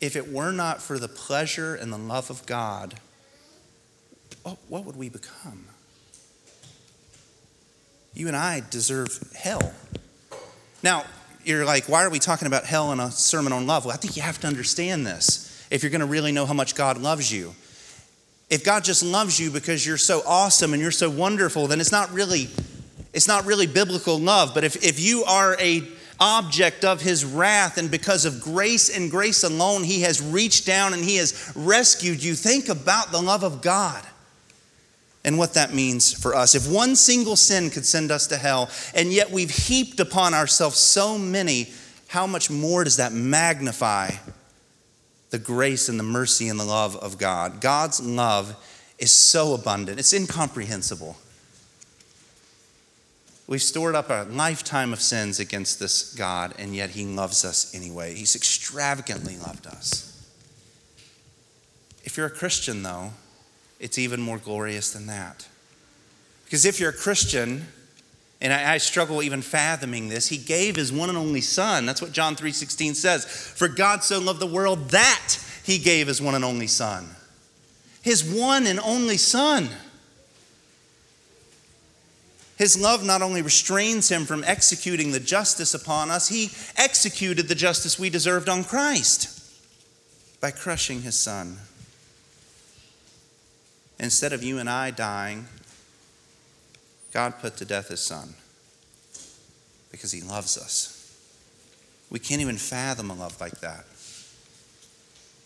if 0.00 0.16
it 0.16 0.32
were 0.32 0.52
not 0.52 0.80
for 0.80 0.98
the 0.98 1.08
pleasure 1.08 1.74
and 1.74 1.92
the 1.92 1.98
love 1.98 2.30
of 2.30 2.46
God, 2.46 2.94
oh, 4.44 4.58
what 4.68 4.84
would 4.84 4.96
we 4.96 5.08
become? 5.08 5.66
You 8.14 8.28
and 8.28 8.36
I 8.36 8.62
deserve 8.70 9.32
hell. 9.36 9.72
Now, 10.82 11.04
you're 11.44 11.64
like, 11.64 11.88
why 11.88 12.04
are 12.04 12.10
we 12.10 12.18
talking 12.18 12.46
about 12.46 12.64
hell 12.64 12.92
in 12.92 13.00
a 13.00 13.10
sermon 13.10 13.52
on 13.52 13.66
love? 13.66 13.84
Well, 13.84 13.94
I 13.94 13.96
think 13.96 14.16
you 14.16 14.22
have 14.22 14.40
to 14.40 14.46
understand 14.46 15.06
this 15.06 15.66
if 15.70 15.82
you're 15.82 15.90
going 15.90 16.00
to 16.00 16.06
really 16.06 16.32
know 16.32 16.46
how 16.46 16.54
much 16.54 16.74
God 16.74 16.98
loves 16.98 17.32
you. 17.32 17.54
If 18.48 18.64
God 18.64 18.82
just 18.82 19.02
loves 19.02 19.38
you 19.38 19.50
because 19.50 19.86
you're 19.86 19.96
so 19.96 20.22
awesome 20.26 20.72
and 20.72 20.82
you're 20.82 20.90
so 20.90 21.08
wonderful, 21.08 21.68
then 21.68 21.80
it's 21.80 21.92
not 21.92 22.12
really 22.12 22.48
it's 23.12 23.28
not 23.28 23.44
really 23.44 23.66
biblical 23.66 24.18
love. 24.18 24.54
But 24.54 24.64
if, 24.64 24.84
if 24.84 25.00
you 25.00 25.24
are 25.24 25.56
a 25.60 25.82
object 26.20 26.84
of 26.84 27.00
his 27.00 27.24
wrath, 27.24 27.78
and 27.78 27.90
because 27.90 28.24
of 28.24 28.40
grace 28.40 28.94
and 28.94 29.10
grace 29.10 29.42
alone, 29.42 29.82
he 29.82 30.02
has 30.02 30.22
reached 30.22 30.66
down 30.66 30.92
and 30.92 31.02
he 31.02 31.16
has 31.16 31.52
rescued 31.56 32.22
you. 32.22 32.34
Think 32.34 32.68
about 32.68 33.10
the 33.10 33.22
love 33.22 33.42
of 33.42 33.62
God 33.62 34.04
and 35.24 35.38
what 35.38 35.54
that 35.54 35.74
means 35.74 36.12
for 36.12 36.34
us. 36.34 36.54
If 36.54 36.70
one 36.70 36.96
single 36.96 37.36
sin 37.36 37.70
could 37.70 37.86
send 37.86 38.10
us 38.10 38.26
to 38.28 38.36
hell, 38.36 38.70
and 38.94 39.12
yet 39.12 39.30
we've 39.30 39.50
heaped 39.50 40.00
upon 40.00 40.34
ourselves 40.34 40.76
so 40.76 41.18
many, 41.18 41.70
how 42.08 42.26
much 42.26 42.50
more 42.50 42.84
does 42.84 42.96
that 42.96 43.12
magnify 43.12 44.10
the 45.30 45.38
grace 45.38 45.88
and 45.88 45.98
the 45.98 46.04
mercy 46.04 46.48
and 46.48 46.58
the 46.58 46.64
love 46.64 46.96
of 46.96 47.18
God? 47.18 47.60
God's 47.60 48.00
love 48.00 48.56
is 48.98 49.10
so 49.10 49.54
abundant, 49.54 49.98
it's 49.98 50.12
incomprehensible. 50.12 51.16
We've 53.50 53.60
stored 53.60 53.96
up 53.96 54.10
a 54.10 54.28
lifetime 54.30 54.92
of 54.92 55.00
sins 55.00 55.40
against 55.40 55.80
this 55.80 56.14
God, 56.14 56.54
and 56.56 56.72
yet 56.72 56.90
He 56.90 57.04
loves 57.04 57.44
us 57.44 57.74
anyway. 57.74 58.14
He's 58.14 58.36
extravagantly 58.36 59.38
loved 59.38 59.66
us. 59.66 60.06
If 62.04 62.16
you're 62.16 62.28
a 62.28 62.30
Christian, 62.30 62.84
though, 62.84 63.10
it's 63.80 63.98
even 63.98 64.20
more 64.20 64.38
glorious 64.38 64.92
than 64.92 65.08
that. 65.08 65.48
Because 66.44 66.64
if 66.64 66.78
you're 66.78 66.90
a 66.90 66.96
Christian, 66.96 67.66
and 68.40 68.52
I, 68.52 68.78
struggle 68.78 69.20
even 69.20 69.42
fathoming 69.42 70.08
this, 70.08 70.28
He 70.28 70.38
gave 70.38 70.76
His 70.76 70.92
one 70.92 71.08
and 71.08 71.18
only 71.18 71.40
Son. 71.40 71.86
That's 71.86 72.00
what 72.00 72.12
John 72.12 72.36
3.16 72.36 72.94
says. 72.94 73.24
For 73.24 73.66
God 73.66 74.04
so 74.04 74.20
loved 74.20 74.38
the 74.38 74.46
world 74.46 74.90
that 74.90 75.34
He 75.64 75.78
gave 75.78 76.06
His 76.06 76.22
one 76.22 76.36
and 76.36 76.44
only 76.44 76.68
Son. 76.68 77.16
His 78.00 78.22
one 78.22 78.68
and 78.68 78.78
only 78.78 79.16
Son. 79.16 79.70
His 82.60 82.78
love 82.78 83.02
not 83.02 83.22
only 83.22 83.40
restrains 83.40 84.10
him 84.10 84.26
from 84.26 84.44
executing 84.44 85.12
the 85.12 85.18
justice 85.18 85.72
upon 85.72 86.10
us, 86.10 86.28
he 86.28 86.50
executed 86.76 87.48
the 87.48 87.54
justice 87.54 87.98
we 87.98 88.10
deserved 88.10 88.50
on 88.50 88.64
Christ 88.64 89.30
by 90.42 90.50
crushing 90.50 91.00
his 91.00 91.18
son. 91.18 91.56
Instead 93.98 94.34
of 94.34 94.42
you 94.42 94.58
and 94.58 94.68
I 94.68 94.90
dying, 94.90 95.46
God 97.14 97.38
put 97.40 97.56
to 97.56 97.64
death 97.64 97.88
his 97.88 98.00
son 98.00 98.34
because 99.90 100.12
he 100.12 100.20
loves 100.20 100.58
us. 100.58 101.16
We 102.10 102.18
can't 102.18 102.42
even 102.42 102.58
fathom 102.58 103.08
a 103.08 103.14
love 103.14 103.40
like 103.40 103.60
that. 103.60 103.86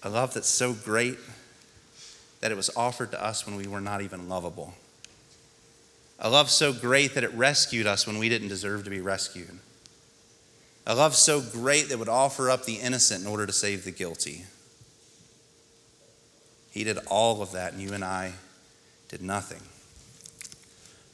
A 0.02 0.08
love 0.08 0.34
that's 0.34 0.48
so 0.48 0.72
great 0.72 1.18
that 2.40 2.50
it 2.50 2.56
was 2.56 2.70
offered 2.74 3.12
to 3.12 3.24
us 3.24 3.46
when 3.46 3.54
we 3.54 3.68
were 3.68 3.80
not 3.80 4.02
even 4.02 4.28
lovable. 4.28 4.74
A 6.18 6.30
love 6.30 6.50
so 6.50 6.72
great 6.72 7.14
that 7.14 7.24
it 7.24 7.32
rescued 7.34 7.86
us 7.86 8.06
when 8.06 8.18
we 8.18 8.28
didn't 8.28 8.48
deserve 8.48 8.84
to 8.84 8.90
be 8.90 9.00
rescued. 9.00 9.58
A 10.86 10.94
love 10.94 11.14
so 11.14 11.40
great 11.40 11.88
that 11.88 11.98
would 11.98 12.08
offer 12.08 12.50
up 12.50 12.64
the 12.64 12.76
innocent 12.76 13.22
in 13.22 13.26
order 13.26 13.46
to 13.46 13.52
save 13.52 13.84
the 13.84 13.90
guilty. 13.90 14.44
He 16.70 16.84
did 16.84 16.98
all 17.06 17.40
of 17.40 17.52
that, 17.52 17.72
and 17.72 17.82
you 17.82 17.92
and 17.92 18.04
I 18.04 18.32
did 19.08 19.22
nothing. 19.22 19.60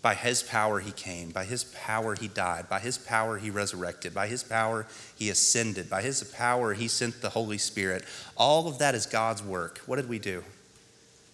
By 0.02 0.14
his 0.14 0.42
power, 0.42 0.80
he 0.80 0.92
came. 0.92 1.30
By 1.30 1.44
his 1.44 1.64
power, 1.64 2.14
he 2.14 2.28
died. 2.28 2.68
By 2.68 2.80
his 2.80 2.96
power, 2.96 3.36
he 3.36 3.50
resurrected. 3.50 4.14
By 4.14 4.26
his 4.26 4.42
power, 4.42 4.86
he 5.14 5.28
ascended. 5.28 5.90
By 5.90 6.00
his 6.00 6.24
power, 6.24 6.72
he 6.72 6.88
sent 6.88 7.20
the 7.20 7.30
Holy 7.30 7.58
Spirit. 7.58 8.04
All 8.36 8.66
of 8.66 8.78
that 8.78 8.94
is 8.94 9.04
God's 9.04 9.42
work. 9.42 9.80
What 9.84 9.96
did 9.96 10.08
we 10.08 10.18
do? 10.18 10.42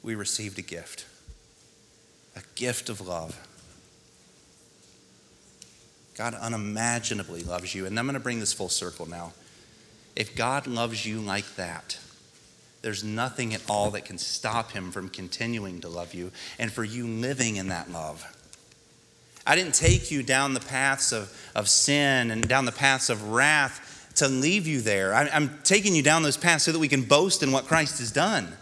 We 0.02 0.14
received 0.14 0.59
a 0.59 0.62
gift 0.62 1.05
a 2.37 2.42
gift 2.55 2.90
of 2.90 3.00
love. 3.00 3.40
God 6.16 6.35
unimaginably 6.35 7.42
loves 7.42 7.74
you. 7.74 7.87
And 7.87 7.98
I'm 7.98 8.07
going 8.07 8.14
to 8.14 8.20
bring 8.20 8.40
this 8.40 8.52
full 8.52 8.70
circle 8.70 9.07
now. 9.07 9.33
If 10.16 10.35
God 10.35 10.66
loves 10.66 11.05
you 11.05 11.20
like 11.20 11.57
that, 11.57 11.98
there's 12.81 13.05
nothing 13.05 13.52
at 13.52 13.68
all 13.68 13.90
that 13.90 14.07
can 14.07 14.16
stop 14.16 14.72
him 14.72 14.90
from 14.90 15.11
continuing 15.11 15.81
to 15.81 15.88
love 15.88 16.14
you 16.14 16.33
and 16.59 16.72
for 16.72 16.85
you 16.85 17.07
living 17.07 17.57
in 17.57 17.68
that 17.68 17.90
love. 17.90 18.24
I 19.46 19.57
didn't 19.57 19.74
take 19.74 20.11
you 20.11 20.22
down 20.22 20.55
the 20.55 20.61
paths 20.61 21.12
of, 21.12 21.33
of 21.55 21.68
sin 21.68 22.31
and 22.31 22.48
down 22.48 22.64
the 22.64 22.72
paths 22.72 23.11
of 23.11 23.31
wrath 23.31 24.11
to 24.16 24.26
leave 24.26 24.66
you 24.66 24.81
there. 24.81 25.14
I, 25.14 25.29
I'm 25.29 25.59
taking 25.64 25.94
you 25.94 26.02
down 26.02 26.22
those 26.22 26.37
paths 26.37 26.64
so 26.64 26.72
that 26.72 26.79
we 26.79 26.88
can 26.88 27.02
boast 27.02 27.42
in 27.42 27.52
what 27.52 27.66
Christ 27.66 27.98
has 27.98 28.11
done. 28.11 28.57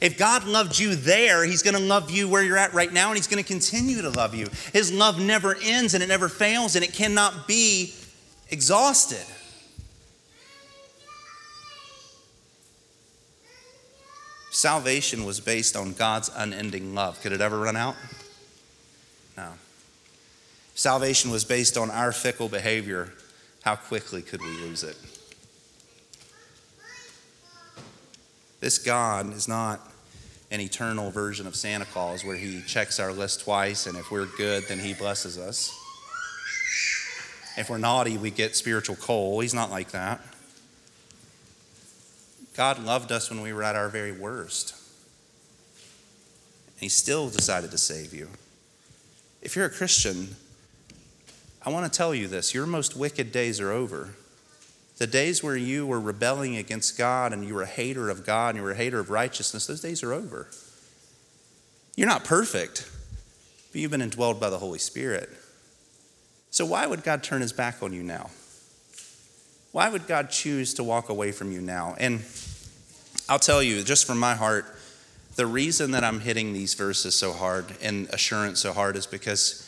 If 0.00 0.16
God 0.16 0.44
loved 0.44 0.78
you 0.78 0.94
there, 0.94 1.44
He's 1.44 1.62
going 1.62 1.74
to 1.74 1.82
love 1.82 2.10
you 2.10 2.28
where 2.28 2.42
you're 2.42 2.58
at 2.58 2.72
right 2.74 2.92
now, 2.92 3.08
and 3.08 3.16
He's 3.16 3.26
going 3.26 3.42
to 3.42 3.46
continue 3.46 4.02
to 4.02 4.10
love 4.10 4.34
you. 4.34 4.48
His 4.72 4.92
love 4.92 5.20
never 5.20 5.56
ends 5.62 5.94
and 5.94 6.02
it 6.02 6.08
never 6.08 6.28
fails, 6.28 6.76
and 6.76 6.84
it 6.84 6.92
cannot 6.92 7.48
be 7.48 7.94
exhausted. 8.50 9.24
Salvation 14.50 15.24
was 15.24 15.40
based 15.40 15.76
on 15.76 15.92
God's 15.92 16.30
unending 16.34 16.94
love. 16.94 17.20
Could 17.20 17.32
it 17.32 17.40
ever 17.40 17.58
run 17.58 17.76
out? 17.76 17.94
No. 19.36 19.52
Salvation 20.74 21.30
was 21.30 21.44
based 21.44 21.76
on 21.76 21.90
our 21.90 22.12
fickle 22.12 22.48
behavior. 22.48 23.12
How 23.62 23.76
quickly 23.76 24.22
could 24.22 24.40
we 24.40 24.48
lose 24.48 24.82
it? 24.82 24.96
This 28.60 28.78
God 28.78 29.32
is 29.34 29.46
not 29.46 29.80
an 30.50 30.60
eternal 30.60 31.10
version 31.10 31.46
of 31.46 31.54
Santa 31.54 31.84
Claus 31.84 32.24
where 32.24 32.36
he 32.36 32.62
checks 32.62 32.98
our 32.98 33.12
list 33.12 33.42
twice, 33.42 33.86
and 33.86 33.96
if 33.96 34.10
we're 34.10 34.26
good, 34.36 34.64
then 34.68 34.78
he 34.78 34.94
blesses 34.94 35.38
us. 35.38 35.72
If 37.56 37.68
we're 37.70 37.78
naughty, 37.78 38.16
we 38.16 38.30
get 38.30 38.56
spiritual 38.56 38.96
coal. 38.96 39.40
He's 39.40 39.54
not 39.54 39.70
like 39.70 39.90
that. 39.90 40.20
God 42.56 42.82
loved 42.82 43.12
us 43.12 43.30
when 43.30 43.40
we 43.40 43.52
were 43.52 43.62
at 43.62 43.76
our 43.76 43.88
very 43.88 44.12
worst. 44.12 44.74
And 46.76 46.82
he 46.82 46.88
still 46.88 47.28
decided 47.28 47.70
to 47.72 47.78
save 47.78 48.14
you. 48.14 48.28
If 49.42 49.54
you're 49.54 49.66
a 49.66 49.70
Christian, 49.70 50.36
I 51.64 51.70
want 51.70 51.90
to 51.92 51.96
tell 51.96 52.14
you 52.14 52.26
this 52.26 52.54
your 52.54 52.66
most 52.66 52.96
wicked 52.96 53.30
days 53.30 53.60
are 53.60 53.70
over. 53.70 54.14
The 54.98 55.06
days 55.06 55.42
where 55.42 55.56
you 55.56 55.86
were 55.86 56.00
rebelling 56.00 56.56
against 56.56 56.98
God 56.98 57.32
and 57.32 57.46
you 57.46 57.54
were 57.54 57.62
a 57.62 57.66
hater 57.66 58.10
of 58.10 58.26
God 58.26 58.50
and 58.50 58.58
you 58.58 58.64
were 58.64 58.72
a 58.72 58.76
hater 58.76 58.98
of 58.98 59.10
righteousness, 59.10 59.66
those 59.66 59.80
days 59.80 60.02
are 60.02 60.12
over. 60.12 60.48
You're 61.96 62.08
not 62.08 62.24
perfect, 62.24 62.90
but 63.72 63.80
you've 63.80 63.92
been 63.92 64.00
indwelled 64.00 64.40
by 64.40 64.50
the 64.50 64.58
Holy 64.58 64.78
Spirit. 64.78 65.30
So, 66.50 66.66
why 66.66 66.86
would 66.86 67.04
God 67.04 67.22
turn 67.22 67.42
his 67.42 67.52
back 67.52 67.82
on 67.82 67.92
you 67.92 68.02
now? 68.02 68.30
Why 69.70 69.88
would 69.88 70.06
God 70.06 70.30
choose 70.30 70.74
to 70.74 70.84
walk 70.84 71.08
away 71.08 71.30
from 71.30 71.52
you 71.52 71.60
now? 71.60 71.94
And 71.98 72.24
I'll 73.28 73.38
tell 73.38 73.62
you, 73.62 73.82
just 73.82 74.06
from 74.06 74.18
my 74.18 74.34
heart, 74.34 74.64
the 75.36 75.46
reason 75.46 75.92
that 75.92 76.02
I'm 76.02 76.20
hitting 76.20 76.52
these 76.52 76.74
verses 76.74 77.14
so 77.14 77.32
hard 77.32 77.66
and 77.80 78.08
assurance 78.08 78.58
so 78.60 78.72
hard 78.72 78.96
is 78.96 79.06
because 79.06 79.64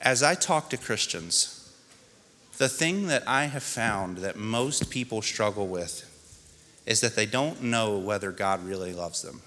as 0.00 0.22
I 0.22 0.34
talk 0.34 0.70
to 0.70 0.78
Christians, 0.78 1.59
the 2.60 2.68
thing 2.68 3.06
that 3.06 3.22
I 3.26 3.46
have 3.46 3.62
found 3.62 4.18
that 4.18 4.36
most 4.36 4.90
people 4.90 5.22
struggle 5.22 5.66
with 5.66 6.04
is 6.84 7.00
that 7.00 7.16
they 7.16 7.24
don't 7.24 7.62
know 7.62 7.96
whether 7.96 8.30
God 8.32 8.62
really 8.62 8.92
loves 8.92 9.22
them. 9.22 9.40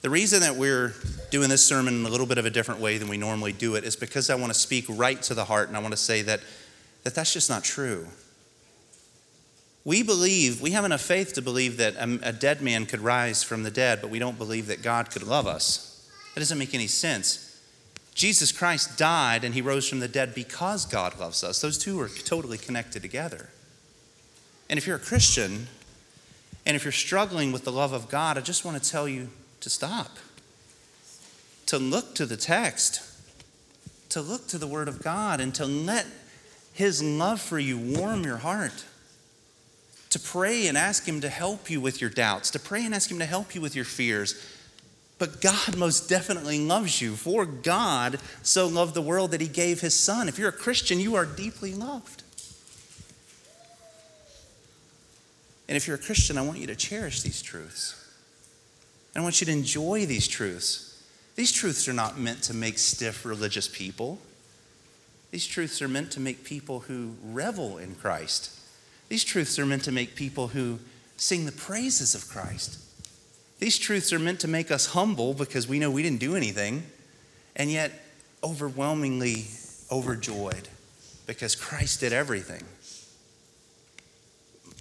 The 0.00 0.08
reason 0.08 0.40
that 0.40 0.56
we're 0.56 0.94
doing 1.30 1.50
this 1.50 1.66
sermon 1.66 2.00
in 2.00 2.06
a 2.06 2.08
little 2.08 2.24
bit 2.24 2.38
of 2.38 2.46
a 2.46 2.50
different 2.50 2.80
way 2.80 2.96
than 2.96 3.08
we 3.08 3.18
normally 3.18 3.52
do 3.52 3.74
it 3.74 3.84
is 3.84 3.94
because 3.94 4.30
I 4.30 4.36
want 4.36 4.54
to 4.54 4.58
speak 4.58 4.86
right 4.88 5.20
to 5.24 5.34
the 5.34 5.44
heart 5.44 5.68
and 5.68 5.76
I 5.76 5.80
want 5.80 5.92
to 5.92 5.98
say 5.98 6.22
that, 6.22 6.40
that 7.04 7.14
that's 7.14 7.34
just 7.34 7.50
not 7.50 7.62
true. 7.62 8.06
We 9.84 10.02
believe, 10.02 10.62
we 10.62 10.70
have 10.70 10.86
enough 10.86 11.02
faith 11.02 11.34
to 11.34 11.42
believe 11.42 11.76
that 11.76 11.94
a, 11.96 12.18
a 12.22 12.32
dead 12.32 12.62
man 12.62 12.86
could 12.86 13.00
rise 13.00 13.42
from 13.42 13.64
the 13.64 13.70
dead, 13.70 14.00
but 14.00 14.08
we 14.08 14.18
don't 14.18 14.38
believe 14.38 14.68
that 14.68 14.80
God 14.80 15.10
could 15.10 15.24
love 15.24 15.46
us. 15.46 16.10
That 16.34 16.40
doesn't 16.40 16.56
make 16.56 16.72
any 16.72 16.86
sense. 16.86 17.45
Jesus 18.16 18.50
Christ 18.50 18.96
died 18.96 19.44
and 19.44 19.54
he 19.54 19.60
rose 19.60 19.86
from 19.86 20.00
the 20.00 20.08
dead 20.08 20.34
because 20.34 20.86
God 20.86 21.20
loves 21.20 21.44
us. 21.44 21.60
Those 21.60 21.76
two 21.76 22.00
are 22.00 22.08
totally 22.08 22.56
connected 22.56 23.02
together. 23.02 23.50
And 24.70 24.78
if 24.78 24.86
you're 24.86 24.96
a 24.96 24.98
Christian 24.98 25.68
and 26.64 26.74
if 26.74 26.82
you're 26.82 26.92
struggling 26.92 27.52
with 27.52 27.64
the 27.64 27.70
love 27.70 27.92
of 27.92 28.08
God, 28.08 28.38
I 28.38 28.40
just 28.40 28.64
want 28.64 28.82
to 28.82 28.90
tell 28.90 29.06
you 29.06 29.28
to 29.60 29.68
stop, 29.68 30.16
to 31.66 31.78
look 31.78 32.14
to 32.14 32.24
the 32.24 32.38
text, 32.38 33.02
to 34.08 34.22
look 34.22 34.48
to 34.48 34.56
the 34.56 34.66
Word 34.66 34.88
of 34.88 35.02
God, 35.02 35.38
and 35.38 35.54
to 35.54 35.66
let 35.66 36.06
His 36.72 37.02
love 37.02 37.40
for 37.40 37.58
you 37.58 37.78
warm 37.78 38.24
your 38.24 38.38
heart. 38.38 38.84
To 40.10 40.18
pray 40.18 40.68
and 40.68 40.78
ask 40.78 41.06
Him 41.06 41.20
to 41.20 41.28
help 41.28 41.68
you 41.68 41.82
with 41.82 42.00
your 42.00 42.08
doubts, 42.08 42.50
to 42.52 42.58
pray 42.58 42.84
and 42.86 42.94
ask 42.94 43.10
Him 43.10 43.18
to 43.18 43.26
help 43.26 43.54
you 43.54 43.60
with 43.60 43.76
your 43.76 43.84
fears 43.84 44.55
but 45.18 45.40
God 45.40 45.76
most 45.76 46.08
definitely 46.08 46.58
loves 46.58 47.00
you. 47.00 47.16
For 47.16 47.46
God 47.46 48.20
so 48.42 48.66
loved 48.66 48.94
the 48.94 49.02
world 49.02 49.30
that 49.30 49.40
he 49.40 49.48
gave 49.48 49.80
his 49.80 49.94
son. 49.94 50.28
If 50.28 50.38
you're 50.38 50.50
a 50.50 50.52
Christian, 50.52 51.00
you 51.00 51.14
are 51.14 51.24
deeply 51.24 51.72
loved. 51.72 52.22
And 55.68 55.76
if 55.76 55.86
you're 55.86 55.96
a 55.96 56.00
Christian, 56.00 56.38
I 56.38 56.42
want 56.42 56.58
you 56.58 56.66
to 56.66 56.76
cherish 56.76 57.22
these 57.22 57.42
truths. 57.42 58.02
I 59.16 59.20
want 59.20 59.40
you 59.40 59.46
to 59.46 59.52
enjoy 59.52 60.06
these 60.06 60.28
truths. 60.28 61.02
These 61.34 61.52
truths 61.52 61.88
are 61.88 61.94
not 61.94 62.18
meant 62.18 62.42
to 62.44 62.54
make 62.54 62.78
stiff 62.78 63.24
religious 63.24 63.66
people. 63.68 64.18
These 65.30 65.46
truths 65.46 65.82
are 65.82 65.88
meant 65.88 66.12
to 66.12 66.20
make 66.20 66.44
people 66.44 66.80
who 66.80 67.16
revel 67.24 67.78
in 67.78 67.94
Christ. 67.94 68.50
These 69.08 69.24
truths 69.24 69.58
are 69.58 69.66
meant 69.66 69.84
to 69.84 69.92
make 69.92 70.14
people 70.14 70.48
who 70.48 70.78
sing 71.16 71.46
the 71.46 71.52
praises 71.52 72.14
of 72.14 72.28
Christ. 72.28 72.78
These 73.58 73.78
truths 73.78 74.12
are 74.12 74.18
meant 74.18 74.40
to 74.40 74.48
make 74.48 74.70
us 74.70 74.86
humble 74.86 75.32
because 75.34 75.66
we 75.66 75.78
know 75.78 75.90
we 75.90 76.02
didn't 76.02 76.20
do 76.20 76.36
anything, 76.36 76.84
and 77.54 77.70
yet 77.70 77.90
overwhelmingly 78.44 79.46
overjoyed 79.90 80.68
because 81.26 81.54
Christ 81.54 82.00
did 82.00 82.12
everything. 82.12 82.62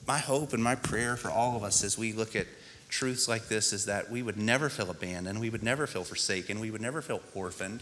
My 0.08 0.20
hope 0.20 0.54
and 0.54 0.64
my 0.64 0.76
prayer 0.76 1.16
for 1.16 1.32
all 1.32 1.56
of 1.56 1.64
us 1.64 1.84
as 1.84 1.98
we 1.98 2.14
look 2.14 2.36
at 2.36 2.48
truths 2.90 3.28
like 3.28 3.48
this 3.48 3.74
is 3.74 3.86
that 3.86 4.12
we 4.12 4.22
would 4.22 4.38
never 4.38 4.70
feel 4.70 4.90
abandoned, 4.90 5.40
we 5.40 5.50
would 5.50 5.64
never 5.64 5.88
feel 5.88 6.04
forsaken, 6.04 6.60
we 6.60 6.70
would 6.70 6.82
never 6.82 7.02
feel 7.02 7.22
orphaned, 7.34 7.82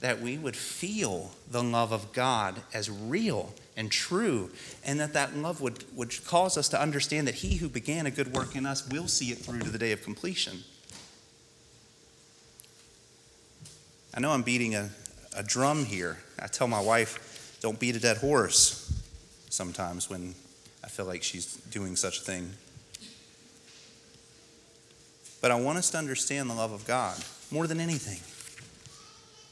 that 0.00 0.20
we 0.20 0.38
would 0.38 0.56
feel 0.56 1.30
the 1.50 1.62
love 1.62 1.92
of 1.92 2.12
God 2.12 2.62
as 2.72 2.90
real 2.90 3.52
and 3.76 3.90
true, 3.90 4.50
and 4.84 4.98
that 5.00 5.12
that 5.12 5.36
love 5.36 5.60
would, 5.60 5.84
would 5.96 6.24
cause 6.26 6.56
us 6.56 6.68
to 6.70 6.80
understand 6.80 7.28
that 7.28 7.36
he 7.36 7.56
who 7.56 7.68
began 7.68 8.06
a 8.06 8.10
good 8.10 8.32
work 8.32 8.56
in 8.56 8.66
us 8.66 8.86
will 8.88 9.08
see 9.08 9.30
it 9.30 9.38
through 9.38 9.60
to 9.60 9.70
the 9.70 9.78
day 9.78 9.92
of 9.92 10.02
completion. 10.02 10.58
I 14.14 14.20
know 14.20 14.32
I'm 14.32 14.42
beating 14.42 14.74
a, 14.74 14.90
a 15.36 15.42
drum 15.42 15.84
here. 15.84 16.18
I 16.38 16.46
tell 16.46 16.66
my 16.66 16.80
wife, 16.80 17.58
don't 17.60 17.78
beat 17.78 17.94
a 17.94 18.00
dead 18.00 18.16
horse 18.16 18.92
sometimes 19.50 20.10
when 20.10 20.34
I 20.82 20.88
feel 20.88 21.06
like 21.06 21.22
she's 21.22 21.56
doing 21.70 21.96
such 21.96 22.18
a 22.18 22.22
thing. 22.22 22.50
But 25.40 25.50
I 25.50 25.54
want 25.54 25.78
us 25.78 25.90
to 25.90 25.98
understand 25.98 26.50
the 26.50 26.54
love 26.54 26.72
of 26.72 26.86
God 26.86 27.16
more 27.50 27.66
than 27.66 27.80
anything. 27.80 28.20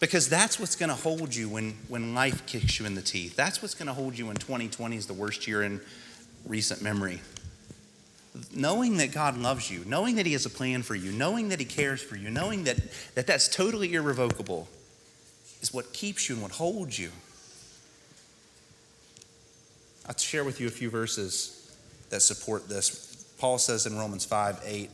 Because 0.01 0.29
that's 0.29 0.61
what's 0.61 0.77
going 0.77 0.91
to 0.91 0.95
hold 0.95 1.35
you 1.35 1.49
when, 1.49 1.75
when 1.89 2.15
life 2.15 2.47
kicks 2.47 2.79
you 2.79 2.87
in 2.87 2.95
the 2.95 3.03
teeth. 3.03 3.35
That's 3.35 3.61
what's 3.61 3.75
going 3.75 3.89
to 3.89 3.93
hold 3.93 4.17
you 4.17 4.27
when 4.27 4.37
2020 4.37 4.97
is 4.97 5.07
the 5.07 5.13
worst 5.13 5.49
year 5.49 5.63
in 5.63 5.81
recent 6.47 6.83
memory. 6.83 7.21
Knowing 8.55 8.99
that 8.99 9.11
God 9.11 9.37
loves 9.37 9.71
you, 9.71 9.83
knowing 9.87 10.15
that 10.17 10.27
He 10.27 10.33
has 10.33 10.47
a 10.47 10.51
plan 10.51 10.83
for 10.83 10.95
you, 10.95 11.11
knowing 11.11 11.49
that 11.49 11.59
He 11.59 11.65
cares 11.65 12.01
for 12.01 12.15
you, 12.15 12.31
knowing 12.31 12.65
that, 12.65 12.79
that 13.17 13.27
that's 13.27 13.49
totally 13.49 13.95
irrevocable, 13.95 14.69
is 15.61 15.75
what 15.75 15.93
keeps 15.93 16.29
you 16.29 16.37
and 16.37 16.43
what 16.43 16.53
holds 16.53 16.97
you. 16.97 17.11
I'll 20.07 20.17
share 20.17 20.45
with 20.45 20.61
you 20.61 20.69
a 20.69 20.71
few 20.71 20.91
verses 20.91 21.77
that 22.11 22.23
support 22.23 22.69
this. 22.69 23.27
Paul 23.39 23.59
says 23.59 23.87
in 23.87 23.99
Romans 23.99 24.25
5 24.25 24.61
8, 24.65 24.91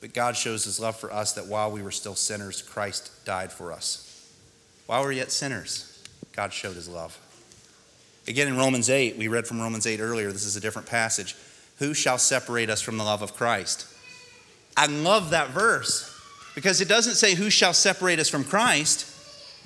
but 0.00 0.14
God 0.14 0.36
shows 0.36 0.64
his 0.64 0.80
love 0.80 0.96
for 0.96 1.12
us 1.12 1.32
that 1.34 1.46
while 1.46 1.70
we 1.70 1.82
were 1.82 1.90
still 1.90 2.14
sinners, 2.14 2.62
Christ 2.62 3.10
died 3.24 3.52
for 3.52 3.72
us. 3.72 4.05
While 4.86 5.02
we 5.02 5.08
are 5.08 5.12
yet 5.12 5.32
sinners, 5.32 6.02
God 6.32 6.52
showed 6.52 6.74
his 6.74 6.88
love. 6.88 7.18
Again, 8.28 8.48
in 8.48 8.56
Romans 8.56 8.90
8, 8.90 9.16
we 9.16 9.28
read 9.28 9.46
from 9.46 9.60
Romans 9.60 9.86
8 9.86 10.00
earlier, 10.00 10.32
this 10.32 10.44
is 10.44 10.56
a 10.56 10.60
different 10.60 10.88
passage. 10.88 11.36
Who 11.78 11.94
shall 11.94 12.18
separate 12.18 12.70
us 12.70 12.80
from 12.80 12.98
the 12.98 13.04
love 13.04 13.22
of 13.22 13.34
Christ? 13.34 13.86
I 14.76 14.86
love 14.86 15.30
that 15.30 15.50
verse 15.50 16.12
because 16.54 16.80
it 16.80 16.88
doesn't 16.88 17.14
say, 17.14 17.34
Who 17.34 17.50
shall 17.50 17.72
separate 17.72 18.18
us 18.18 18.28
from 18.28 18.44
Christ? 18.44 19.12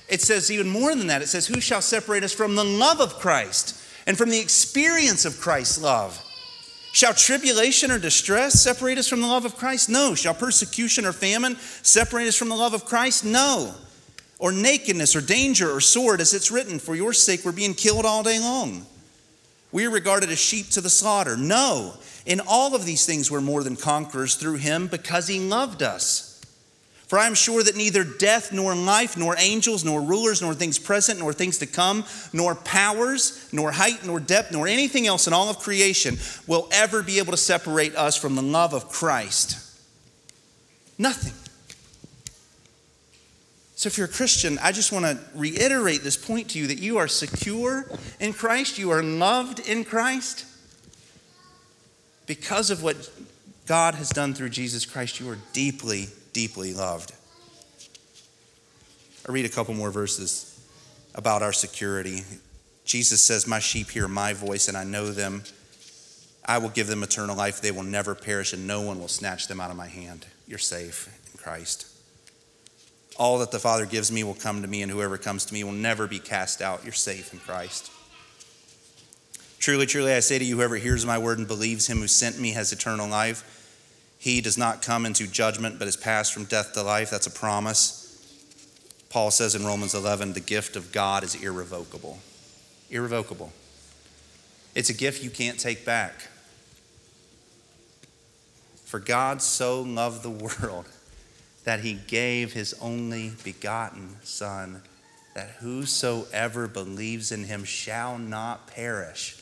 It 0.09 0.21
says 0.21 0.51
even 0.51 0.69
more 0.69 0.95
than 0.95 1.07
that. 1.07 1.23
It 1.23 1.29
says, 1.29 1.47
Who 1.47 1.61
shall 1.61 1.81
separate 1.81 2.25
us 2.25 2.33
from 2.33 2.57
the 2.57 2.65
love 2.65 3.01
of 3.01 3.15
Christ 3.15 3.81
and 4.07 4.19
from 4.19 4.31
the 4.31 4.41
experience 4.41 5.25
of 5.25 5.41
Christ's 5.41 5.81
love? 5.81 6.21
Shall 6.93 7.15
tribulation 7.15 7.93
or 7.93 7.99
distress 7.99 8.61
separate 8.61 8.99
us 8.99 9.09
from 9.09 9.21
the 9.21 9.29
love 9.29 9.45
of 9.45 9.57
Christ? 9.57 9.89
No. 9.89 10.15
Shall 10.17 10.35
persecution 10.35 11.07
or 11.07 11.13
famine 11.13 11.57
separate 11.83 12.27
us 12.27 12.37
from 12.37 12.49
the 12.49 12.57
love 12.57 12.75
of 12.75 12.85
Christ? 12.85 13.25
No. 13.25 13.75
Or 14.41 14.51
nakedness 14.51 15.15
or 15.15 15.21
danger 15.21 15.71
or 15.71 15.81
sword, 15.81 16.21
as 16.21 16.35
it's 16.35 16.51
written, 16.51 16.81
for 16.81 16.97
your 16.97 17.13
sake 17.13 17.45
we're 17.45 17.53
being 17.53 17.75
killed 17.75 18.05
all 18.05 18.25
day 18.25 18.41
long. 18.41 18.87
We 19.71 19.87
are 19.87 19.91
regarded 19.91 20.31
as 20.31 20.41
sheep 20.41 20.71
to 20.71 20.81
the 20.81 20.91
slaughter. 20.91 21.37
No. 21.37 21.95
In 22.27 22.41
all 22.41 22.75
of 22.75 22.85
these 22.85 23.07
things 23.07 23.31
we're 23.31 23.41
more 23.41 23.63
than 23.63 23.77
conquerors 23.77 24.35
through 24.35 24.57
him 24.57 24.89
because 24.89 25.29
he 25.29 25.39
loved 25.39 25.83
us. 25.83 26.27
For 27.07 27.19
I 27.19 27.27
am 27.27 27.35
sure 27.35 27.63
that 27.65 27.77
neither 27.77 28.05
death, 28.05 28.53
nor 28.53 28.73
life, 28.73 29.17
nor 29.17 29.35
angels, 29.37 29.85
nor 29.85 30.01
rulers, 30.01 30.41
nor 30.41 30.55
things 30.55 30.79
present, 30.79 31.19
nor 31.19 31.33
things 31.33 31.59
to 31.59 31.67
come, 31.67 32.05
nor 32.33 32.55
powers, 32.55 33.49
nor 33.53 33.73
height, 33.73 34.07
nor 34.07 34.21
depth, 34.21 34.53
nor 34.53 34.69
anything 34.69 35.09
else 35.09 35.27
in 35.27 35.33
all 35.33 35.51
of 35.51 35.59
creation 35.59 36.17
will 36.47 36.69
ever 36.71 37.03
be 37.03 37.19
able 37.19 37.33
to 37.33 37.37
separate 37.37 37.97
us 37.97 38.17
from 38.17 38.37
the 38.37 38.43
love 38.43 38.73
of 38.73 38.89
Christ. 38.89 39.59
Nothing. 40.99 41.35
So, 43.81 43.87
if 43.87 43.97
you're 43.97 44.09
a 44.09 44.11
Christian, 44.11 44.59
I 44.61 44.73
just 44.73 44.93
want 44.93 45.07
to 45.07 45.19
reiterate 45.35 46.03
this 46.03 46.15
point 46.15 46.51
to 46.51 46.59
you 46.59 46.67
that 46.67 46.81
you 46.81 46.99
are 46.99 47.09
secure 47.09 47.87
in 48.21 48.35
Christ, 48.35 48.77
you 48.77 48.91
are 48.91 49.03
loved 49.03 49.59
in 49.59 49.87
Christ. 49.87 50.45
Because 52.27 52.69
of 52.69 52.83
what 52.83 53.11
God 53.65 53.95
has 53.95 54.11
done 54.11 54.35
through 54.35 54.51
Jesus 54.51 54.85
Christ, 54.85 55.19
you 55.19 55.31
are 55.31 55.39
deeply 55.55 56.09
deeply 56.35 56.75
loved. 56.75 57.13
I 59.27 59.33
read 59.33 59.47
a 59.47 59.49
couple 59.49 59.73
more 59.73 59.91
verses 59.91 60.63
about 61.15 61.43
our 61.43 61.55
security. 61.55 62.21
Jesus 62.85 63.23
says, 63.23 63.47
My 63.47 63.61
sheep 63.61 63.89
hear 63.89 64.09
my 64.09 64.35
voice, 64.35 64.69
and 64.69 64.77
I 64.77 64.85
know 64.85 65.11
them. 65.11 65.43
I 66.45 66.59
will 66.59 66.69
give 66.69 66.87
them 66.87 67.03
eternal 67.03 67.35
life. 67.35 67.63
They 67.63 67.71
will 67.71 67.83
never 67.83 68.15
perish, 68.15 68.53
and 68.53 68.67
no 68.67 68.83
one 68.83 69.01
will 69.01 69.09
snatch 69.09 69.49
them 69.49 69.59
out 69.59 69.71
of 69.71 69.79
my 69.79 69.89
hand. 69.89 70.27
You're 70.47 70.59
safe 70.59 71.09
in 71.33 71.39
Christ. 71.39 71.90
All 73.21 73.41
that 73.41 73.51
the 73.51 73.59
Father 73.59 73.85
gives 73.85 74.11
me 74.11 74.25
will 74.25 74.33
come 74.33 74.63
to 74.63 74.67
me, 74.67 74.81
and 74.81 74.91
whoever 74.91 75.19
comes 75.19 75.45
to 75.45 75.53
me 75.53 75.63
will 75.63 75.73
never 75.73 76.07
be 76.07 76.19
cast 76.19 76.63
out. 76.63 76.85
You're 76.85 76.95
safe 76.95 77.35
in 77.35 77.39
Christ. 77.39 77.93
Truly, 79.59 79.85
truly, 79.85 80.15
I 80.15 80.21
say 80.21 80.39
to 80.39 80.45
you, 80.45 80.57
whoever 80.57 80.77
hears 80.77 81.05
my 81.05 81.19
word 81.19 81.37
and 81.37 81.47
believes 81.47 81.87
him 81.87 81.99
who 81.99 82.07
sent 82.07 82.41
me 82.41 82.53
has 82.53 82.73
eternal 82.73 83.07
life. 83.07 83.45
He 84.19 84.41
does 84.41 84.57
not 84.57 84.81
come 84.81 85.05
into 85.05 85.27
judgment, 85.27 85.79
but 85.79 85.87
is 85.87 85.99
passed 85.99 86.33
from 86.33 86.45
death 86.45 86.73
to 86.73 86.83
life. 86.83 87.11
That's 87.11 87.27
a 87.27 87.31
promise. 87.31 87.99
Paul 89.11 89.31
says 89.31 89.55
in 89.55 89.67
Romans 89.67 89.93
11 89.95 90.33
the 90.33 90.41
gift 90.41 90.75
of 90.75 90.91
God 90.91 91.23
is 91.23 91.35
irrevocable. 91.35 92.21
Irrevocable. 92.89 93.53
It's 94.75 94.89
a 94.89 94.95
gift 94.95 95.23
you 95.23 95.29
can't 95.29 95.61
take 95.61 95.85
back. 95.85 96.29
For 98.87 98.99
God 98.99 99.43
so 99.43 99.83
loved 99.83 100.23
the 100.23 100.31
world 100.63 100.87
that 101.71 101.79
he 101.79 101.95
gave 102.09 102.53
his 102.53 102.75
only 102.81 103.31
begotten 103.45 104.17
Son, 104.25 104.83
that 105.35 105.51
whosoever 105.61 106.67
believes 106.67 107.31
in 107.31 107.45
him 107.45 107.63
shall 107.63 108.19
not 108.19 108.67
perish, 108.67 109.41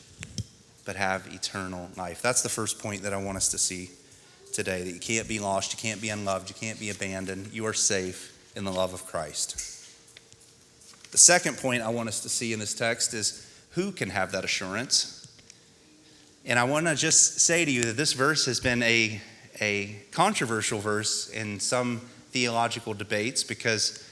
but 0.85 0.95
have 0.95 1.27
eternal 1.33 1.89
life. 1.97 2.21
That's 2.21 2.43
the 2.43 2.51
first 2.51 2.81
point 2.81 3.03
that 3.05 3.15
I 3.15 3.17
want 3.17 3.39
us 3.39 3.49
to 3.53 3.57
see 3.57 3.89
today 4.53 4.83
that 4.83 4.93
you 4.93 5.01
can't 5.01 5.27
be 5.27 5.39
lost, 5.39 5.73
you 5.73 5.79
can't 5.79 6.03
be 6.03 6.11
unloved, 6.11 6.51
you 6.51 6.55
can't 6.55 6.79
be 6.79 6.91
abandoned. 6.91 7.49
You 7.51 7.65
are 7.65 7.73
safe 7.73 8.39
in 8.55 8.65
the 8.65 8.73
love 8.73 8.93
of 8.93 9.07
Christ. 9.07 9.57
The 11.11 11.17
second 11.17 11.57
point 11.57 11.81
I 11.83 11.89
want 11.89 12.11
us 12.11 12.21
to 12.21 12.29
see 12.29 12.53
in 12.53 12.59
this 12.59 12.75
text 12.75 13.15
is 13.15 13.51
who 13.71 13.91
can 13.91 14.11
have 14.11 14.33
that 14.33 14.45
assurance? 14.45 15.27
And 16.45 16.59
I 16.59 16.65
want 16.65 16.89
to 16.89 16.95
just 16.95 17.41
say 17.41 17.65
to 17.65 17.71
you 17.71 17.85
that 17.85 17.97
this 17.97 18.13
verse 18.13 18.45
has 18.45 18.61
been 18.61 18.83
a, 18.83 19.19
a 19.63 19.97
controversial 20.11 20.79
verse 20.79 21.31
in 21.31 21.59
some 21.59 22.03
theological 22.31 22.95
debates 22.95 23.45
because 23.45 24.05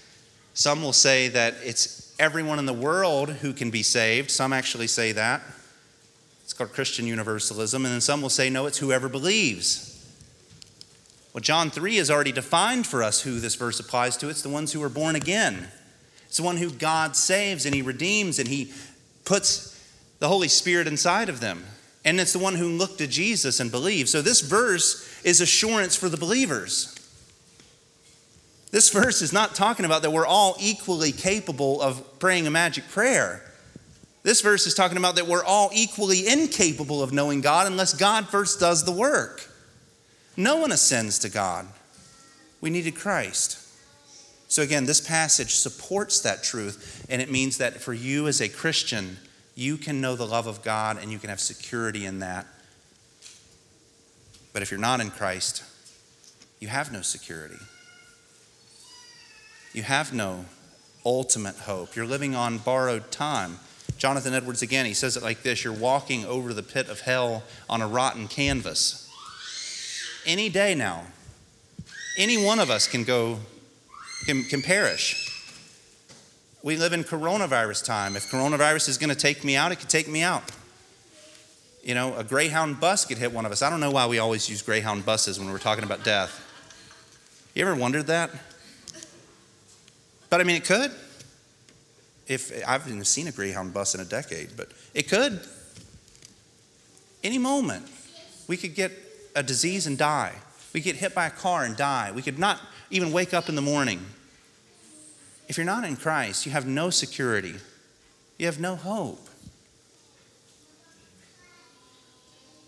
some 0.55 0.83
will 0.83 0.93
say 0.93 1.29
that 1.29 1.55
it's 1.63 2.15
everyone 2.19 2.59
in 2.59 2.67
the 2.67 2.73
world 2.73 3.31
who 3.31 3.53
can 3.53 3.71
be 3.71 3.83
saved. 3.83 4.31
Some 4.31 4.53
actually 4.53 4.87
say 4.87 5.13
that. 5.13 5.43
It's 6.45 6.53
called 6.53 6.73
Christian 6.73 7.07
universalism. 7.07 7.85
And 7.85 7.93
then 7.93 8.01
some 8.01 8.23
will 8.23 8.31
say, 8.31 8.49
no, 8.49 8.67
it's 8.67 8.79
whoever 8.79 9.09
believes. 9.09 9.93
Well, 11.33 11.43
John 11.43 11.71
3 11.71 11.97
has 11.97 12.11
already 12.11 12.33
defined 12.33 12.87
for 12.87 13.03
us 13.03 13.21
who 13.21 13.41
this 13.41 13.57
verse 13.57 13.79
applies 13.79 14.17
to. 14.19 14.31
It's 14.31 14.43
the 14.43 14.49
ones 14.49 14.73
who 14.73 14.83
are 14.83 14.89
born 14.89 15.17
again. 15.17 15.69
It's 16.27 16.39
the 16.39 16.43
one 16.43 16.57
who 16.57 16.71
God 16.71 17.17
saves 17.17 17.67
and 17.67 17.75
He 17.75 17.83
redeems 17.83 18.39
and 18.39 18.49
He 18.49 18.73
puts 19.27 19.79
the 20.19 20.29
Holy 20.29 20.49
Spirit 20.49 20.87
inside 20.87 21.29
of 21.29 21.41
them. 21.41 21.65
And 22.07 22.19
it's 22.21 22.33
the 22.33 22.39
one 22.39 22.55
who 22.55 22.69
looked 22.69 22.99
to 22.99 23.07
Jesus 23.07 23.61
and 23.61 23.71
believed. 23.71 24.09
So 24.09 24.23
this 24.23 24.41
verse 24.41 25.23
is 25.25 25.43
assurance 25.43 25.95
for 25.95 26.09
the 26.09 26.17
believers. 26.17 26.96
This 28.77 28.91
verse 28.91 29.23
is 29.23 29.33
not 29.33 29.55
talking 29.55 29.87
about 29.87 30.03
that 30.03 30.12
we're 30.12 30.27
all 30.27 30.55
equally 30.61 31.11
capable 31.11 31.81
of 31.81 32.19
praying 32.19 32.47
a 32.47 32.51
magic 32.51 32.87
prayer. 32.91 33.43
This 34.23 34.43
verse 34.43 34.67
is 34.67 34.75
talking 34.75 34.99
about 34.99 35.17
that 35.17 35.27
we're 35.27 35.43
all 35.43 35.71
equally 35.73 36.29
incapable 36.29 37.03
of 37.03 37.11
knowing 37.11 37.41
God 37.41 37.67
unless 37.67 37.95
God 37.95 38.29
first 38.29 38.61
does 38.61 38.85
the 38.85 38.93
work. 38.93 39.49
No 40.37 40.57
one 40.57 40.73
ascends 40.73 41.19
to 41.21 41.31
God. 41.31 41.67
We 42.61 42.69
needed 42.69 42.97
Christ. 42.97 43.59
So, 44.49 44.61
again, 44.61 44.85
this 44.85 45.01
passage 45.01 45.55
supports 45.55 46.21
that 46.21 46.43
truth, 46.43 47.07
and 47.09 47.23
it 47.23 47.31
means 47.31 47.57
that 47.57 47.81
for 47.81 47.95
you 47.95 48.29
as 48.29 48.43
a 48.43 48.49
Christian, 48.51 49.17
you 49.55 49.79
can 49.79 50.03
know 50.03 50.17
the 50.17 50.27
love 50.27 50.47
of 50.47 50.62
God 50.62 50.99
and 51.01 51.11
you 51.11 51.19
can 51.19 51.31
have 51.31 51.41
security 51.41 52.05
in 52.05 52.19
that. 52.19 52.47
But 54.53 54.61
if 54.61 54.71
you're 54.71 54.79
not 54.79 55.01
in 55.01 55.11
Christ, 55.11 55.65
you 56.61 56.69
have 56.69 56.93
no 56.93 57.01
security. 57.01 57.57
You 59.77 59.83
have 59.83 60.15
no 60.15 60.47
ultimate 61.05 61.57
hope. 61.57 61.95
You're 61.95 62.07
living 62.07 62.35
on 62.35 62.57
borrowed 62.57 63.11
time. 63.11 63.59
Jonathan 63.99 64.33
Edwards, 64.33 64.62
again, 64.62 64.87
he 64.87 64.95
says 64.95 65.19
it 65.19 65.23
like 65.23 65.43
this 65.43 65.65
You're 65.65 65.75
walking 65.75 66.25
over 66.25 66.55
the 66.55 66.62
pit 66.62 66.89
of 66.89 67.01
hell 67.01 67.43
on 67.69 67.83
a 67.83 67.87
rotten 67.87 68.27
canvas 68.27 69.07
any 70.25 70.49
day 70.49 70.75
now. 70.75 71.05
Any 72.17 72.43
one 72.43 72.59
of 72.59 72.71
us 72.71 72.89
can 72.89 73.05
go, 73.05 73.41
can, 74.25 74.45
can 74.45 74.62
perish. 74.62 75.31
We 76.62 76.79
live 76.79 76.95
in 76.95 77.05
coronavirus 77.05 77.85
time. 77.85 78.17
If 78.17 78.31
coronavirus 78.31 78.89
is 78.89 78.97
going 78.97 79.11
to 79.11 79.15
take 79.15 79.45
me 79.45 79.57
out, 79.57 79.73
it 79.73 79.77
could 79.77 79.91
take 79.91 80.09
me 80.09 80.23
out. 80.23 80.51
You 81.83 81.95
know, 81.95 82.17
a 82.17 82.25
Greyhound 82.25 82.81
bus 82.81 83.05
could 83.05 83.19
hit 83.19 83.31
one 83.31 83.45
of 83.45 83.53
us. 83.53 83.61
I 83.61 83.69
don't 83.69 83.81
know 83.81 83.91
why 83.91 84.07
we 84.07 84.19
always 84.19 84.49
use 84.49 84.62
Greyhound 84.62 85.05
buses 85.05 85.39
when 85.39 85.51
we're 85.51 85.59
talking 85.59 85.85
about 85.85 86.03
death. 86.03 86.43
You 87.55 87.61
ever 87.61 87.75
wondered 87.75 88.07
that? 88.07 88.31
But 90.31 90.41
I 90.41 90.45
mean, 90.45 90.57
it 90.57 90.65
could. 90.65 90.91
If 92.27 92.53
I 92.67 92.73
haven't 92.73 93.05
seen 93.05 93.29
a 93.29 93.33
Greyhound 93.33 93.73
bus 93.73 93.95
in 93.95 94.01
a 94.01 94.05
decade, 94.05 94.51
but 94.57 94.69
it 94.95 95.09
could. 95.09 95.41
Any 97.23 97.39
moment, 97.39 97.87
we 98.49 98.57
could 98.57 98.75
get 98.75 98.93
a 99.35 99.43
disease 99.43 99.87
and 99.87 99.97
die. 99.97 100.33
We 100.73 100.81
get 100.81 100.97
hit 100.97 101.15
by 101.15 101.27
a 101.27 101.31
car 101.31 101.65
and 101.65 101.77
die. 101.77 102.12
We 102.12 102.23
could 102.23 102.39
not 102.39 102.61
even 102.91 103.12
wake 103.12 103.33
up 103.33 103.49
in 103.49 103.55
the 103.55 103.62
morning. 103.62 104.01
If 105.49 105.57
you're 105.57 105.67
not 105.67 105.85
in 105.85 105.97
Christ, 105.97 106.45
you 106.47 106.53
have 106.53 106.67
no 106.67 106.91
security, 106.91 107.55
you 108.39 108.47
have 108.47 108.59
no 108.59 108.75
hope. 108.75 109.29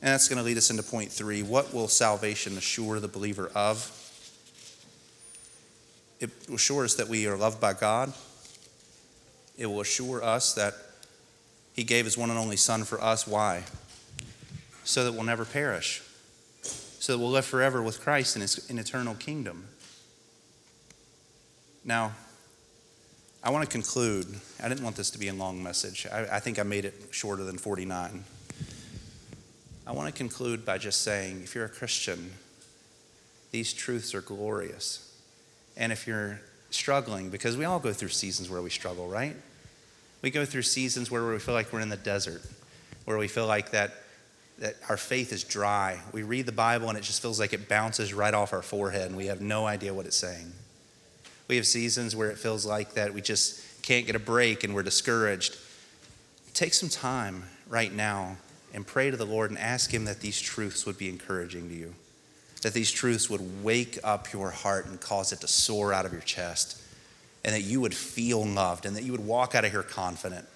And 0.00 0.12
that's 0.12 0.28
going 0.28 0.38
to 0.38 0.44
lead 0.44 0.56
us 0.56 0.70
into 0.70 0.84
point 0.84 1.10
three. 1.10 1.42
What 1.42 1.74
will 1.74 1.88
salvation 1.88 2.56
assure 2.56 3.00
the 3.00 3.08
believer 3.08 3.50
of? 3.54 4.07
It 6.20 6.30
will 6.48 6.56
assure 6.56 6.84
us 6.84 6.94
that 6.94 7.08
we 7.08 7.26
are 7.26 7.36
loved 7.36 7.60
by 7.60 7.72
God. 7.72 8.12
It 9.56 9.66
will 9.66 9.80
assure 9.80 10.22
us 10.22 10.54
that 10.54 10.74
He 11.74 11.84
gave 11.84 12.04
His 12.04 12.18
one 12.18 12.30
and 12.30 12.38
only 12.38 12.56
Son 12.56 12.84
for 12.84 13.00
us. 13.00 13.26
Why? 13.26 13.64
So 14.84 15.04
that 15.04 15.12
we'll 15.12 15.24
never 15.24 15.44
perish 15.44 16.02
so 16.98 17.12
that 17.12 17.18
we'll 17.18 17.30
live 17.30 17.44
forever 17.44 17.82
with 17.82 18.00
Christ 18.00 18.36
in 18.36 18.42
his 18.42 18.68
in 18.68 18.78
eternal 18.78 19.14
kingdom. 19.14 19.68
Now, 21.84 22.12
I 23.42 23.50
want 23.50 23.64
to 23.64 23.70
conclude. 23.70 24.26
I 24.62 24.68
didn't 24.68 24.82
want 24.82 24.96
this 24.96 25.10
to 25.10 25.18
be 25.18 25.28
a 25.28 25.32
long 25.32 25.62
message. 25.62 26.06
I, 26.10 26.36
I 26.36 26.40
think 26.40 26.58
I 26.58 26.64
made 26.64 26.84
it 26.84 26.94
shorter 27.12 27.44
than 27.44 27.56
49. 27.56 28.24
I 29.86 29.92
want 29.92 30.12
to 30.12 30.18
conclude 30.18 30.66
by 30.66 30.76
just 30.76 31.02
saying 31.02 31.42
if 31.44 31.54
you're 31.54 31.64
a 31.64 31.70
Christian, 31.70 32.32
these 33.52 33.72
truths 33.72 34.14
are 34.14 34.20
glorious. 34.20 35.07
And 35.78 35.90
if 35.92 36.06
you're 36.06 36.40
struggling, 36.70 37.30
because 37.30 37.56
we 37.56 37.64
all 37.64 37.78
go 37.78 37.94
through 37.94 38.10
seasons 38.10 38.50
where 38.50 38.60
we 38.60 38.68
struggle, 38.68 39.08
right? 39.08 39.34
We 40.20 40.30
go 40.30 40.44
through 40.44 40.62
seasons 40.62 41.10
where 41.10 41.26
we 41.26 41.38
feel 41.38 41.54
like 41.54 41.72
we're 41.72 41.80
in 41.80 41.88
the 41.88 41.96
desert, 41.96 42.42
where 43.06 43.16
we 43.16 43.28
feel 43.28 43.46
like 43.46 43.70
that, 43.70 43.94
that 44.58 44.74
our 44.88 44.96
faith 44.96 45.32
is 45.32 45.44
dry. 45.44 45.98
We 46.12 46.24
read 46.24 46.44
the 46.44 46.52
Bible 46.52 46.88
and 46.88 46.98
it 46.98 47.04
just 47.04 47.22
feels 47.22 47.40
like 47.40 47.52
it 47.52 47.68
bounces 47.68 48.12
right 48.12 48.34
off 48.34 48.52
our 48.52 48.60
forehead 48.60 49.06
and 49.06 49.16
we 49.16 49.26
have 49.26 49.40
no 49.40 49.66
idea 49.66 49.94
what 49.94 50.04
it's 50.04 50.16
saying. 50.16 50.52
We 51.46 51.56
have 51.56 51.66
seasons 51.66 52.14
where 52.14 52.30
it 52.30 52.38
feels 52.38 52.66
like 52.66 52.94
that 52.94 53.14
we 53.14 53.22
just 53.22 53.82
can't 53.82 54.04
get 54.04 54.16
a 54.16 54.20
break 54.20 54.64
and 54.64 54.74
we're 54.74 54.82
discouraged. 54.82 55.56
Take 56.52 56.74
some 56.74 56.90
time 56.90 57.44
right 57.68 57.92
now 57.92 58.36
and 58.74 58.86
pray 58.86 59.10
to 59.10 59.16
the 59.16 59.24
Lord 59.24 59.50
and 59.50 59.58
ask 59.58 59.90
Him 59.92 60.04
that 60.04 60.20
these 60.20 60.40
truths 60.40 60.84
would 60.84 60.98
be 60.98 61.08
encouraging 61.08 61.68
to 61.68 61.74
you, 61.74 61.94
that 62.62 62.74
these 62.74 62.90
truths 62.90 63.30
would 63.30 63.62
wake 63.62 63.98
up 64.02 64.32
your 64.32 64.50
heart 64.50 64.86
and 64.86 65.00
cause 65.00 65.32
it 65.32 65.40
to 65.40 65.48
soar 65.48 65.92
out 65.92 66.04
of 66.04 66.12
your 66.12 66.22
chest, 66.22 66.80
and 67.44 67.54
that 67.54 67.62
you 67.62 67.80
would 67.80 67.94
feel 67.94 68.44
loved, 68.44 68.84
and 68.84 68.96
that 68.96 69.04
you 69.04 69.12
would 69.12 69.24
walk 69.24 69.54
out 69.54 69.64
of 69.64 69.70
here 69.70 69.82
confident, 69.82 70.46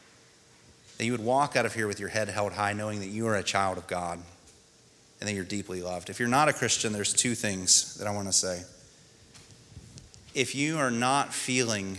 that 0.99 1.05
you 1.05 1.13
would 1.13 1.25
walk 1.25 1.57
out 1.57 1.67
of 1.67 1.75
here 1.75 1.87
with 1.87 2.01
your 2.01 2.09
head 2.09 2.29
held 2.29 2.53
high, 2.53 2.73
knowing 2.73 3.01
that 3.01 3.09
you 3.09 3.27
are 3.27 3.37
a 3.37 3.43
child 3.43 3.79
of 3.79 3.87
God 3.87 4.19
and 5.21 5.29
that 5.29 5.35
you're 5.35 5.45
deeply 5.45 5.83
loved. 5.83 6.11
If 6.11 6.19
you're 6.19 6.29
not 6.29 6.49
a 6.49 6.53
Christian, 6.53 6.93
there's 6.93 7.13
two 7.13 7.37
things 7.37 7.95
that 7.95 8.09
I 8.09 8.11
want 8.11 8.27
to 8.27 8.33
say 8.33 8.65
if 10.35 10.55
you 10.55 10.79
are 10.79 10.91
not 10.91 11.33
feeling, 11.33 11.99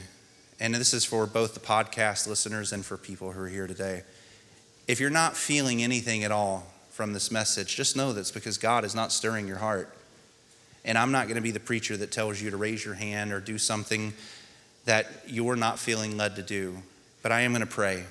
and 0.60 0.76
this 0.76 0.94
is 0.94 1.06
for 1.06 1.26
both 1.26 1.54
the 1.54 1.60
podcast 1.60 2.28
listeners 2.28 2.74
and 2.74 2.84
for 2.84 2.98
people 2.98 3.32
who 3.32 3.42
are 3.42 3.48
here 3.48 3.68
today, 3.68 4.04
if 4.88 5.00
you're 5.00 5.10
not 5.10 5.38
feeling 5.38 5.84
anything 5.84 6.24
at 6.24 6.32
all 6.32 6.73
from 6.94 7.12
this 7.12 7.32
message, 7.32 7.76
just 7.76 7.98
know 7.98 8.14
that's 8.14 8.32
because 8.32 8.58
God 8.58 8.86
is 8.86 8.94
not 8.94 9.12
stirring 9.12 9.48
your 9.48 9.58
heart. 9.58 9.94
And 10.86 10.96
I'm 10.96 11.12
not 11.12 11.26
going 11.26 11.38
to 11.38 11.42
be 11.42 11.52
the 11.52 11.60
preacher 11.60 11.98
that 11.98 12.12
tells 12.12 12.40
you 12.40 12.52
to 12.52 12.58
raise 12.58 12.86
your 12.86 12.94
hand 12.94 13.34
or 13.34 13.40
do 13.40 13.58
something 13.58 14.14
that 14.86 15.08
you're 15.26 15.56
not 15.56 15.80
feeling 15.80 16.18
led 16.18 16.36
to 16.36 16.44
do. 16.44 16.78
But 17.24 17.32
I 17.32 17.42
am 17.42 17.52
going 17.52 17.62
to 17.62 17.68
pray. 17.68 18.04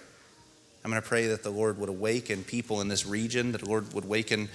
I'm 0.85 0.91
going 0.91 1.01
to 1.01 1.09
pray 1.09 1.29
that 1.29 1.45
the 1.45 1.51
Lord 1.51 1.79
would 1.79 1.89
awaken 1.89 2.43
people 2.43 2.81
in 2.81 2.89
this 2.89 3.07
region, 3.07 3.53
that 3.53 3.61
the 3.61 3.69
Lord 3.69 3.93
would 3.95 4.05
awaken 4.05 4.49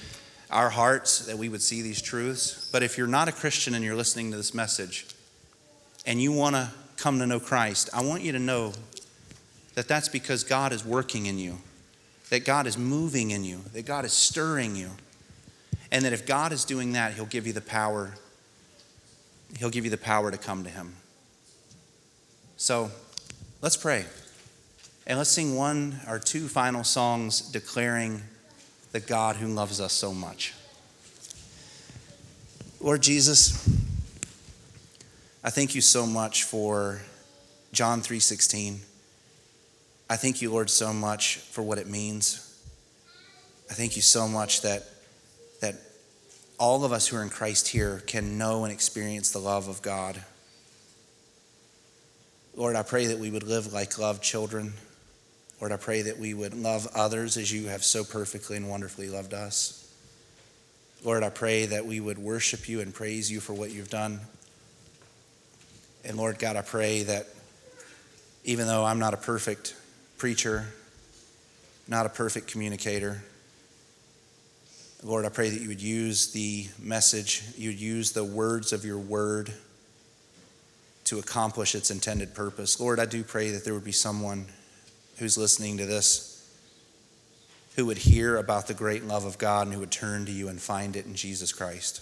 our 0.52 0.70
hearts, 0.70 1.26
that 1.28 1.38
we 1.38 1.48
would 1.48 1.62
see 1.62 1.82
these 1.82 2.02
truths. 2.02 2.70
But 2.72 2.84
if 2.84 2.98
you're 2.98 3.08
not 3.08 3.30
a 3.30 3.32
Christian 3.32 3.76
and 3.76 3.84
you're 3.84 3.96
listening 3.96 4.32
to 4.32 4.38
this 4.38 4.54
message, 4.54 5.06
and 6.06 6.22
you 6.22 6.34
want 6.34 6.56
to 6.56 6.70
come 6.98 7.20
to 7.20 7.28
know 7.28 7.40
Christ, 7.40 7.90
I 7.94 8.04
want 8.04 8.24
you 8.24 8.34
to 8.34 8.40
know 8.40 8.74
that 9.76 9.88
that's 9.88 10.10
because 10.10 10.44
God 10.44 10.74
is 10.74 10.84
working 10.84 11.28
in 11.28 11.38
you, 11.38 11.60
that 12.30 12.46
God 12.46 12.68
is 12.68 12.78
moving 12.78 13.32
in 13.32 13.44
you, 13.44 13.62
that 13.74 13.86
God 13.86 14.06
is 14.06 14.14
stirring 14.14 14.76
you. 14.76 14.92
And 15.92 16.04
that 16.04 16.14
if 16.14 16.26
God 16.26 16.52
is 16.52 16.66
doing 16.66 16.94
that, 16.94 17.14
He'll 17.14 17.26
give 17.26 17.48
you 17.48 17.54
the 17.54 17.62
power. 17.62 18.12
He'll 19.58 19.70
give 19.70 19.86
you 19.86 19.92
the 19.92 19.98
power 19.98 20.32
to 20.32 20.38
come 20.38 20.64
to 20.64 20.70
Him. 20.70 20.96
So 22.58 22.92
let's 23.62 23.78
pray. 23.78 24.06
And 25.06 25.18
let's 25.18 25.30
sing 25.30 25.56
one 25.56 26.02
or 26.08 26.20
two 26.20 26.50
final 26.50 26.84
songs 26.84 27.40
declaring 27.40 28.24
the 28.92 29.00
God 29.00 29.38
who 29.38 29.48
loves 29.48 29.80
us 29.80 29.94
so 29.94 30.14
much. 30.14 30.54
Lord 32.82 33.02
Jesus, 33.02 33.66
I 35.44 35.50
thank 35.50 35.74
you 35.74 35.82
so 35.82 36.06
much 36.06 36.44
for 36.44 37.02
John 37.72 38.02
3:16. 38.02 38.82
I 40.10 40.16
thank 40.16 40.42
you, 40.42 40.52
Lord, 40.52 40.70
so 40.70 40.94
much 40.94 41.38
for 41.38 41.62
what 41.62 41.78
it 41.78 41.88
means. 41.88 42.44
I 43.70 43.74
thank 43.74 43.96
you 43.96 44.02
so 44.02 44.28
much 44.28 44.62
that 44.62 44.84
that 45.60 45.76
all 46.60 46.86
of 46.86 46.92
us 46.92 47.08
who 47.08 47.18
are 47.18 47.24
in 47.24 47.30
Christ 47.30 47.68
here 47.68 48.02
can 48.08 48.38
know 48.38 48.64
and 48.64 48.74
experience 48.74 49.32
the 49.32 49.40
love 49.40 49.68
of 49.68 49.82
God. 49.82 50.24
Lord, 52.56 52.76
I 52.76 52.84
pray 52.84 53.08
that 53.08 53.20
we 53.20 53.30
would 53.30 53.44
live 53.44 53.74
like 53.74 54.00
loved 54.00 54.24
children. 54.24 54.74
Lord, 55.60 55.72
I 55.72 55.78
pray 55.78 56.04
that 56.04 56.18
we 56.18 56.34
would 56.34 56.54
love 56.54 56.88
others 56.96 57.38
as 57.38 57.52
you 57.52 57.68
have 57.68 57.84
so 57.84 58.04
perfectly 58.04 58.58
and 58.58 58.70
wonderfully 58.70 59.10
loved 59.10 59.34
us. 59.34 59.84
Lord, 61.04 61.24
I 61.24 61.30
pray 61.30 61.68
that 61.68 61.86
we 61.86 62.00
would 62.00 62.18
worship 62.18 62.68
you 62.68 62.82
and 62.82 62.94
praise 62.94 63.32
you 63.32 63.40
for 63.40 63.54
what 63.54 63.72
you've 63.72 63.90
done. 63.90 64.20
And 66.04 66.18
Lord 66.18 66.40
God, 66.40 66.56
I 66.56 66.62
pray 66.62 67.04
that 67.04 67.28
even 68.44 68.66
though 68.66 68.86
I'm 68.86 69.00
not 69.00 69.14
a 69.14 69.18
perfect 69.18 69.76
preacher, 70.18 70.66
not 71.88 72.06
a 72.06 72.10
perfect 72.10 72.48
communicator, 72.48 73.22
Lord, 75.04 75.26
I 75.26 75.30
pray 75.30 75.50
that 75.50 75.62
you 75.62 75.68
would 75.68 75.82
use 75.82 76.32
the 76.32 76.68
message, 76.80 77.44
you 77.56 77.70
would 77.70 77.80
use 77.80 78.12
the 78.12 78.24
words 78.24 78.74
of 78.74 78.84
your 78.84 78.98
word 78.98 79.54
to 81.06 81.20
accomplish 81.20 81.76
its 81.76 81.92
intended 81.92 82.34
purpose. 82.34 82.80
Lord, 82.80 83.00
I 83.00 83.06
do 83.06 83.24
pray 83.24 83.52
that 83.52 83.64
there 83.64 83.74
would 83.74 83.86
be 83.86 83.92
someone 83.92 84.48
who's 85.20 85.38
listening 85.38 85.78
to 85.78 85.86
this 85.86 86.34
who 87.76 87.86
would 87.86 88.00
hear 88.00 88.38
about 88.38 88.66
the 88.66 88.74
great 88.74 89.06
love 89.06 89.24
of 89.24 89.38
God 89.38 89.68
and 89.68 89.74
who 89.74 89.80
would 89.80 89.92
turn 89.92 90.26
to 90.26 90.32
you 90.32 90.48
and 90.48 90.60
find 90.60 90.96
it 90.96 91.06
in 91.06 91.14
Jesus 91.14 91.54
Christ. 91.54 92.02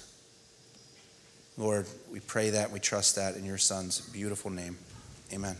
Lord, 1.57 1.85
we 2.09 2.21
pray 2.21 2.51
that, 2.51 2.71
we 2.71 2.79
trust 2.79 3.17
that 3.17 3.35
in 3.35 3.43
your 3.43 3.57
Son's 3.57 3.99
beautiful 3.99 4.49
name. 4.49 4.77
Amen. 5.33 5.57